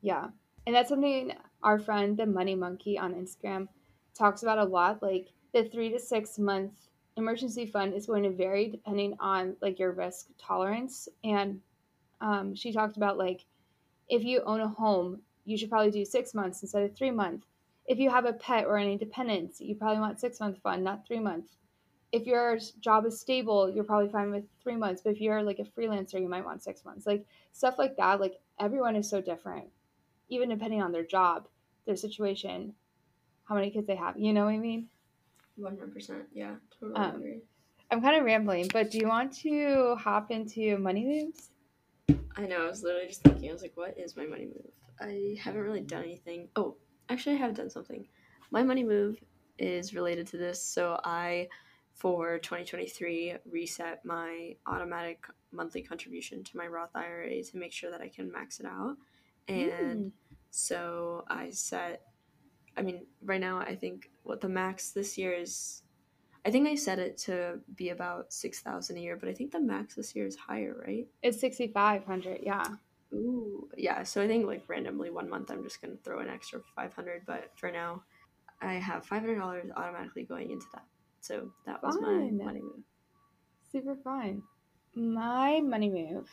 Yeah. 0.00 0.28
And 0.66 0.74
that's 0.74 0.88
something 0.88 1.32
our 1.62 1.78
friend, 1.78 2.16
the 2.16 2.26
Money 2.26 2.54
Monkey 2.54 2.98
on 2.98 3.14
Instagram, 3.14 3.68
talks 4.14 4.42
about 4.42 4.58
a 4.58 4.64
lot. 4.64 5.02
Like 5.02 5.28
the 5.52 5.64
three 5.64 5.90
to 5.90 5.98
six 5.98 6.38
month 6.38 6.72
emergency 7.16 7.66
fund 7.66 7.94
is 7.94 8.06
going 8.06 8.22
to 8.24 8.30
vary 8.30 8.68
depending 8.68 9.14
on 9.20 9.56
like 9.60 9.78
your 9.78 9.92
risk 9.92 10.28
tolerance. 10.38 11.08
And 11.24 11.60
um, 12.20 12.54
she 12.54 12.72
talked 12.72 12.96
about 12.96 13.18
like 13.18 13.44
if 14.08 14.24
you 14.24 14.42
own 14.44 14.60
a 14.60 14.68
home, 14.68 15.20
you 15.44 15.56
should 15.56 15.70
probably 15.70 15.90
do 15.90 16.04
six 16.04 16.34
months 16.34 16.62
instead 16.62 16.82
of 16.82 16.96
three 16.96 17.10
months. 17.10 17.46
If 17.86 17.98
you 17.98 18.10
have 18.10 18.24
a 18.24 18.32
pet 18.32 18.64
or 18.64 18.78
any 18.78 18.96
dependents, 18.96 19.60
you 19.60 19.74
probably 19.74 20.00
want 20.00 20.20
six 20.20 20.40
month 20.40 20.58
fund, 20.62 20.84
not 20.84 21.06
three 21.06 21.20
months. 21.20 21.56
If 22.12 22.26
your 22.26 22.58
job 22.80 23.06
is 23.06 23.20
stable, 23.20 23.70
you're 23.70 23.84
probably 23.84 24.10
fine 24.10 24.30
with 24.30 24.44
three 24.62 24.76
months. 24.76 25.02
But 25.02 25.14
if 25.14 25.20
you're 25.20 25.42
like 25.42 25.58
a 25.58 25.64
freelancer, 25.64 26.20
you 26.20 26.28
might 26.28 26.44
want 26.44 26.62
six 26.62 26.84
months. 26.84 27.06
Like 27.06 27.26
stuff 27.52 27.78
like 27.78 27.96
that. 27.96 28.20
Like 28.20 28.38
everyone 28.60 28.96
is 28.96 29.08
so 29.08 29.20
different, 29.20 29.66
even 30.28 30.48
depending 30.48 30.82
on 30.82 30.92
their 30.92 31.04
job, 31.04 31.48
their 31.86 31.96
situation, 31.96 32.74
how 33.44 33.54
many 33.54 33.70
kids 33.70 33.86
they 33.86 33.96
have. 33.96 34.18
You 34.18 34.32
know 34.32 34.44
what 34.44 34.54
I 34.54 34.58
mean? 34.58 34.88
One 35.56 35.72
hundred 35.72 35.94
percent. 35.94 36.24
Yeah, 36.32 36.54
totally 36.78 37.00
um, 37.00 37.16
agree. 37.16 37.40
I'm 37.90 38.00
kind 38.00 38.16
of 38.16 38.24
rambling, 38.24 38.68
but 38.72 38.90
do 38.90 38.98
you 38.98 39.08
want 39.08 39.32
to 39.38 39.96
hop 39.96 40.30
into 40.30 40.78
money 40.78 41.04
moves? 41.04 41.50
I 42.36 42.46
know. 42.46 42.64
I 42.64 42.68
was 42.68 42.82
literally 42.82 43.08
just 43.08 43.22
thinking. 43.22 43.50
I 43.50 43.52
was 43.52 43.62
like, 43.62 43.76
"What 43.76 43.98
is 43.98 44.16
my 44.16 44.24
money 44.24 44.46
move?" 44.46 44.70
I 45.00 45.36
haven't 45.38 45.60
really 45.60 45.80
done 45.80 46.04
anything. 46.04 46.48
Oh, 46.56 46.76
actually, 47.12 47.36
I 47.36 47.38
have 47.38 47.54
done 47.54 47.70
something. 47.70 48.06
My 48.50 48.62
money 48.62 48.84
move 48.84 49.22
is 49.58 49.94
related 49.94 50.26
to 50.28 50.36
this. 50.36 50.62
So 50.62 51.00
I, 51.04 51.48
for 51.94 52.38
2023, 52.38 53.36
reset 53.50 54.04
my 54.04 54.56
automatic 54.66 55.26
monthly 55.52 55.82
contribution 55.82 56.42
to 56.44 56.56
my 56.56 56.66
Roth 56.66 56.94
IRA 56.94 57.42
to 57.42 57.56
make 57.56 57.72
sure 57.72 57.90
that 57.90 58.00
I 58.00 58.08
can 58.08 58.32
max 58.32 58.60
it 58.60 58.66
out. 58.66 58.96
And 59.48 60.06
mm. 60.06 60.12
so 60.50 61.24
I 61.28 61.50
set. 61.50 62.02
I 62.74 62.80
mean, 62.80 63.02
right 63.22 63.40
now, 63.40 63.58
I 63.58 63.76
think 63.76 64.10
what 64.22 64.40
the 64.40 64.48
max 64.48 64.92
this 64.92 65.18
year 65.18 65.34
is 65.34 65.82
I 66.44 66.50
think 66.50 66.68
I 66.68 66.74
set 66.74 66.98
it 66.98 67.18
to 67.18 67.60
be 67.76 67.90
about 67.90 68.32
six 68.32 68.60
thousand 68.60 68.96
a 68.96 69.00
year, 69.00 69.16
but 69.16 69.28
I 69.28 69.34
think 69.34 69.52
the 69.52 69.60
max 69.60 69.94
this 69.94 70.14
year 70.16 70.26
is 70.26 70.36
higher, 70.36 70.82
right? 70.86 71.06
It's 71.22 71.38
sixty 71.40 71.68
five 71.68 72.04
hundred, 72.04 72.40
yeah. 72.42 72.66
Ooh, 73.12 73.68
yeah. 73.76 74.02
So 74.02 74.22
I 74.22 74.26
think 74.26 74.46
like 74.46 74.64
randomly 74.68 75.10
one 75.10 75.28
month 75.28 75.50
I'm 75.50 75.62
just 75.62 75.80
gonna 75.82 75.96
throw 76.04 76.20
an 76.20 76.28
extra 76.28 76.60
five 76.74 76.94
hundred, 76.94 77.22
but 77.26 77.50
for 77.56 77.70
now, 77.70 78.02
I 78.60 78.74
have 78.74 79.04
five 79.04 79.20
hundred 79.20 79.38
dollars 79.38 79.70
automatically 79.76 80.24
going 80.24 80.50
into 80.50 80.66
that. 80.72 80.84
So 81.20 81.50
that 81.66 81.82
was 81.82 81.96
fun. 81.96 82.38
my 82.38 82.44
money 82.44 82.62
move. 82.62 82.84
Super 83.70 83.96
fun. 83.96 84.42
My 84.94 85.60
money 85.60 85.90
move. 85.90 86.28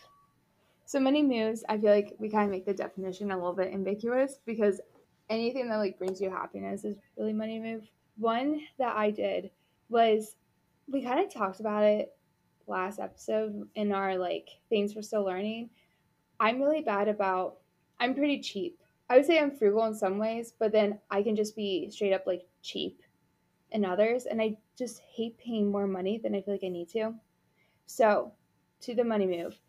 So 0.85 0.99
money 0.99 1.21
moves, 1.21 1.63
I 1.69 1.77
feel 1.77 1.91
like 1.91 2.15
we 2.17 2.29
kind 2.29 2.45
of 2.45 2.51
make 2.51 2.65
the 2.65 2.73
definition 2.73 3.31
a 3.31 3.35
little 3.37 3.53
bit 3.53 3.73
ambiguous 3.73 4.39
because 4.45 4.81
anything 5.29 5.69
that 5.69 5.77
like 5.77 5.99
brings 5.99 6.19
you 6.19 6.29
happiness 6.31 6.83
is 6.83 6.97
really 7.17 7.33
money 7.33 7.59
move. 7.59 7.87
One 8.17 8.61
that 8.79 8.95
I 8.95 9.11
did 9.11 9.51
was 9.89 10.35
we 10.91 11.03
kind 11.03 11.19
of 11.19 11.31
talked 11.31 11.59
about 11.59 11.83
it 11.83 12.15
last 12.67 12.99
episode 12.99 13.67
in 13.75 13.91
our 13.91 14.17
like 14.17 14.49
things 14.69 14.95
we're 14.95 15.01
still 15.01 15.23
learning 15.23 15.69
I'm 16.39 16.61
really 16.61 16.81
bad 16.81 17.07
about, 17.07 17.57
I'm 17.99 18.15
pretty 18.15 18.41
cheap. 18.41 18.79
I 19.09 19.17
would 19.17 19.25
say 19.25 19.39
I'm 19.39 19.51
frugal 19.51 19.85
in 19.85 19.95
some 19.95 20.17
ways, 20.17 20.53
but 20.57 20.71
then 20.71 20.99
I 21.09 21.23
can 21.23 21.35
just 21.35 21.55
be 21.55 21.89
straight 21.89 22.13
up 22.13 22.27
like 22.27 22.47
cheap 22.61 23.01
in 23.71 23.83
others. 23.83 24.25
And 24.25 24.41
I 24.41 24.57
just 24.77 24.99
hate 24.99 25.37
paying 25.37 25.71
more 25.71 25.87
money 25.87 26.17
than 26.17 26.35
I 26.35 26.41
feel 26.41 26.53
like 26.53 26.63
I 26.63 26.69
need 26.69 26.89
to. 26.89 27.13
So, 27.85 28.31
to 28.81 28.95
the 28.95 29.03
money 29.03 29.25
move, 29.25 29.59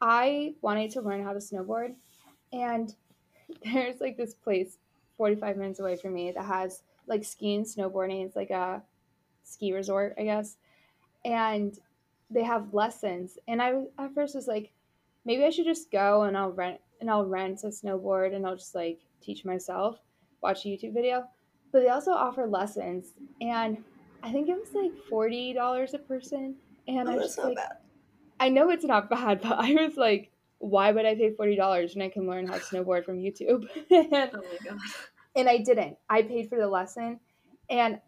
I 0.00 0.54
wanted 0.62 0.90
to 0.92 1.02
learn 1.02 1.22
how 1.22 1.32
to 1.32 1.38
snowboard. 1.38 1.94
And 2.52 2.94
there's 3.64 4.00
like 4.00 4.16
this 4.16 4.34
place 4.34 4.78
45 5.16 5.56
minutes 5.56 5.80
away 5.80 5.96
from 5.96 6.14
me 6.14 6.32
that 6.32 6.44
has 6.44 6.82
like 7.06 7.24
skiing, 7.24 7.64
snowboarding. 7.64 8.24
It's 8.24 8.36
like 8.36 8.50
a 8.50 8.82
ski 9.44 9.72
resort, 9.72 10.14
I 10.18 10.24
guess. 10.24 10.56
And 11.24 11.78
they 12.30 12.44
have 12.44 12.74
lessons. 12.74 13.38
And 13.46 13.60
I 13.62 13.82
at 13.98 14.14
first 14.14 14.34
was 14.34 14.46
like, 14.46 14.72
maybe 15.28 15.44
I 15.44 15.50
should 15.50 15.66
just 15.66 15.92
go 15.92 16.22
and 16.22 16.36
I'll 16.36 16.50
rent 16.50 16.80
and 17.00 17.08
I'll 17.08 17.26
rent 17.26 17.62
a 17.62 17.68
snowboard 17.68 18.34
and 18.34 18.44
I'll 18.46 18.56
just 18.56 18.74
like 18.74 18.98
teach 19.22 19.44
myself, 19.44 19.98
watch 20.42 20.64
a 20.64 20.68
YouTube 20.68 20.94
video. 20.94 21.24
But 21.70 21.82
they 21.82 21.90
also 21.90 22.12
offer 22.12 22.46
lessons 22.46 23.12
and 23.42 23.76
I 24.22 24.32
think 24.32 24.48
it 24.48 24.58
was 24.58 24.72
like 24.74 24.92
forty 25.08 25.52
dollars 25.52 25.94
a 25.94 25.98
person. 25.98 26.56
And 26.88 27.08
oh, 27.08 27.12
I 27.12 27.16
was 27.16 27.36
like, 27.36 27.56
bad. 27.56 27.76
I 28.40 28.48
know 28.48 28.70
it's 28.70 28.86
not 28.86 29.10
bad, 29.10 29.42
but 29.42 29.58
I 29.58 29.74
was 29.74 29.96
like, 29.96 30.32
why 30.58 30.90
would 30.90 31.04
I 31.04 31.14
pay 31.14 31.34
forty 31.34 31.54
dollars 31.54 31.94
when 31.94 32.06
I 32.06 32.08
can 32.08 32.26
learn 32.26 32.46
how 32.46 32.54
to 32.54 32.60
snowboard 32.60 33.04
from 33.04 33.18
YouTube? 33.18 33.68
and, 33.90 34.08
oh 34.12 34.30
my 34.32 34.70
god. 34.70 34.78
And 35.36 35.48
I 35.48 35.58
didn't. 35.58 35.98
I 36.08 36.22
paid 36.22 36.48
for 36.48 36.56
the 36.56 36.66
lesson 36.66 37.20
and 37.68 38.00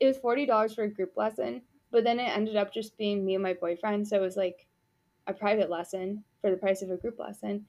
it 0.00 0.06
was 0.06 0.18
forty 0.18 0.44
dollars 0.44 0.74
for 0.74 0.82
a 0.82 0.90
group 0.90 1.12
lesson, 1.16 1.62
but 1.92 2.02
then 2.02 2.18
it 2.18 2.36
ended 2.36 2.56
up 2.56 2.74
just 2.74 2.98
being 2.98 3.24
me 3.24 3.34
and 3.34 3.44
my 3.44 3.54
boyfriend. 3.54 4.08
So 4.08 4.16
it 4.16 4.20
was 4.20 4.36
like 4.36 4.66
a 5.26 5.32
private 5.32 5.70
lesson 5.70 6.24
for 6.40 6.50
the 6.50 6.56
price 6.56 6.82
of 6.82 6.90
a 6.90 6.96
group 6.96 7.18
lesson. 7.18 7.66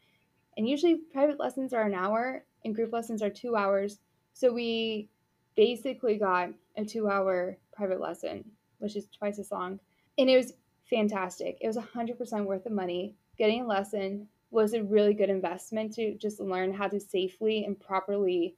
And 0.57 0.67
usually 0.67 0.95
private 1.11 1.39
lessons 1.39 1.73
are 1.73 1.83
an 1.83 1.93
hour 1.93 2.45
and 2.63 2.75
group 2.75 2.93
lessons 2.93 3.21
are 3.21 3.29
two 3.29 3.55
hours. 3.55 3.99
So 4.33 4.51
we 4.51 5.09
basically 5.55 6.17
got 6.17 6.49
a 6.77 6.85
two 6.85 7.09
hour 7.09 7.57
private 7.73 7.99
lesson, 7.99 8.43
which 8.79 8.95
is 8.95 9.07
twice 9.17 9.39
as 9.39 9.51
long. 9.51 9.79
And 10.17 10.29
it 10.29 10.37
was 10.37 10.53
fantastic. 10.89 11.57
It 11.61 11.67
was 11.67 11.77
100% 11.77 12.45
worth 12.45 12.63
the 12.63 12.69
money. 12.69 13.15
Getting 13.37 13.63
a 13.63 13.67
lesson 13.67 14.27
was 14.51 14.73
a 14.73 14.83
really 14.83 15.13
good 15.13 15.29
investment 15.29 15.93
to 15.93 16.15
just 16.15 16.39
learn 16.39 16.73
how 16.73 16.87
to 16.87 16.99
safely 16.99 17.65
and 17.65 17.79
properly 17.79 18.55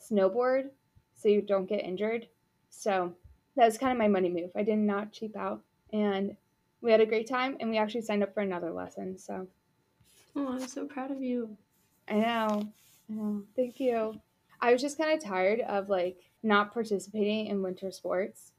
snowboard 0.00 0.70
so 1.14 1.28
you 1.28 1.42
don't 1.42 1.68
get 1.68 1.84
injured. 1.84 2.26
So 2.70 3.14
that 3.56 3.66
was 3.66 3.78
kind 3.78 3.92
of 3.92 3.98
my 3.98 4.08
money 4.08 4.30
move. 4.30 4.50
I 4.56 4.62
did 4.62 4.78
not 4.78 5.12
cheap 5.12 5.36
out. 5.36 5.62
And 5.92 6.36
we 6.84 6.92
had 6.92 7.00
a 7.00 7.06
great 7.06 7.26
time 7.26 7.56
and 7.58 7.70
we 7.70 7.78
actually 7.78 8.02
signed 8.02 8.22
up 8.22 8.34
for 8.34 8.40
another 8.40 8.70
lesson. 8.70 9.18
So, 9.18 9.48
oh, 10.36 10.48
I'm 10.52 10.68
so 10.68 10.84
proud 10.84 11.10
of 11.10 11.22
you. 11.22 11.56
I 12.06 12.16
know. 12.16 12.68
I 13.08 13.12
know. 13.12 13.42
Thank 13.56 13.80
you. 13.80 14.20
I 14.60 14.70
was 14.70 14.82
just 14.82 14.98
kind 14.98 15.16
of 15.16 15.24
tired 15.24 15.60
of 15.60 15.88
like 15.88 16.18
not 16.42 16.74
participating 16.74 17.46
in 17.46 17.62
winter 17.62 17.90
sports, 17.90 18.52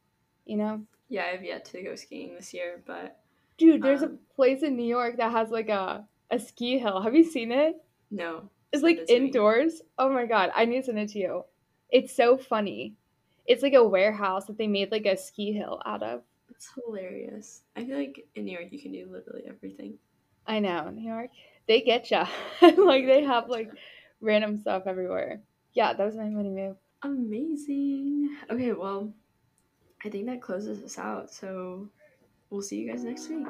you 0.45 0.57
know? 0.57 0.81
Yeah, 1.07 1.25
I've 1.31 1.43
yet 1.43 1.65
to 1.65 1.83
go 1.83 1.95
skiing 1.95 2.33
this 2.33 2.51
year, 2.51 2.81
but 2.87 3.19
dude, 3.59 3.83
there's 3.83 4.01
um, 4.01 4.17
a 4.17 4.35
place 4.35 4.63
in 4.63 4.75
New 4.75 4.87
York 4.87 5.17
that 5.17 5.31
has 5.31 5.51
like 5.51 5.69
a 5.69 6.03
a 6.31 6.39
ski 6.39 6.79
hill. 6.79 7.01
Have 7.01 7.13
you 7.13 7.23
seen 7.23 7.51
it? 7.51 7.75
No. 8.09 8.49
It's 8.73 8.81
like 8.81 8.97
it 8.97 9.09
indoors. 9.09 9.83
Oh 9.99 10.09
my 10.09 10.25
god, 10.25 10.51
I 10.55 10.65
need 10.65 10.79
to 10.79 10.85
send 10.87 10.97
it 10.97 11.09
to 11.09 11.19
you. 11.19 11.45
It's 11.91 12.15
so 12.15 12.37
funny. 12.37 12.95
It's 13.45 13.61
like 13.61 13.75
a 13.75 13.87
warehouse 13.87 14.45
that 14.45 14.57
they 14.57 14.65
made 14.65 14.91
like 14.91 15.05
a 15.05 15.15
ski 15.15 15.53
hill 15.53 15.79
out 15.85 16.01
of. 16.01 16.23
It's 16.55 16.69
hilarious. 16.75 17.61
I 17.75 17.85
feel 17.85 17.97
like 17.97 18.25
in 18.35 18.45
New 18.45 18.51
York 18.51 18.71
you 18.71 18.81
can 18.81 18.91
do 18.91 19.07
literally 19.11 19.43
everything. 19.47 19.97
I 20.47 20.59
know 20.59 20.89
New 20.89 21.07
York. 21.07 21.29
They 21.67 21.81
get 21.81 22.09
ya. 22.11 22.27
like 22.61 23.05
they 23.05 23.23
have 23.23 23.49
like 23.49 23.71
random 24.21 24.57
stuff 24.57 24.83
everywhere. 24.85 25.41
Yeah, 25.73 25.93
that 25.93 26.05
was 26.05 26.15
my 26.15 26.29
money 26.29 26.49
move. 26.49 26.77
Amazing. 27.03 28.37
Okay, 28.49 28.71
well, 28.71 29.13
I 30.03 30.09
think 30.09 30.27
that 30.27 30.41
closes 30.41 30.83
us 30.83 30.97
out. 30.97 31.31
So 31.31 31.89
we'll 32.49 32.61
see 32.61 32.77
you 32.77 32.91
guys 32.91 33.03
next 33.03 33.29
week. 33.29 33.47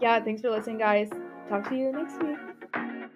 Yeah, 0.00 0.22
thanks 0.22 0.42
for 0.42 0.50
listening, 0.50 0.78
guys. 0.78 1.10
Talk 1.48 1.68
to 1.68 1.76
you 1.76 1.92
next 1.92 2.22
week. 2.22 3.12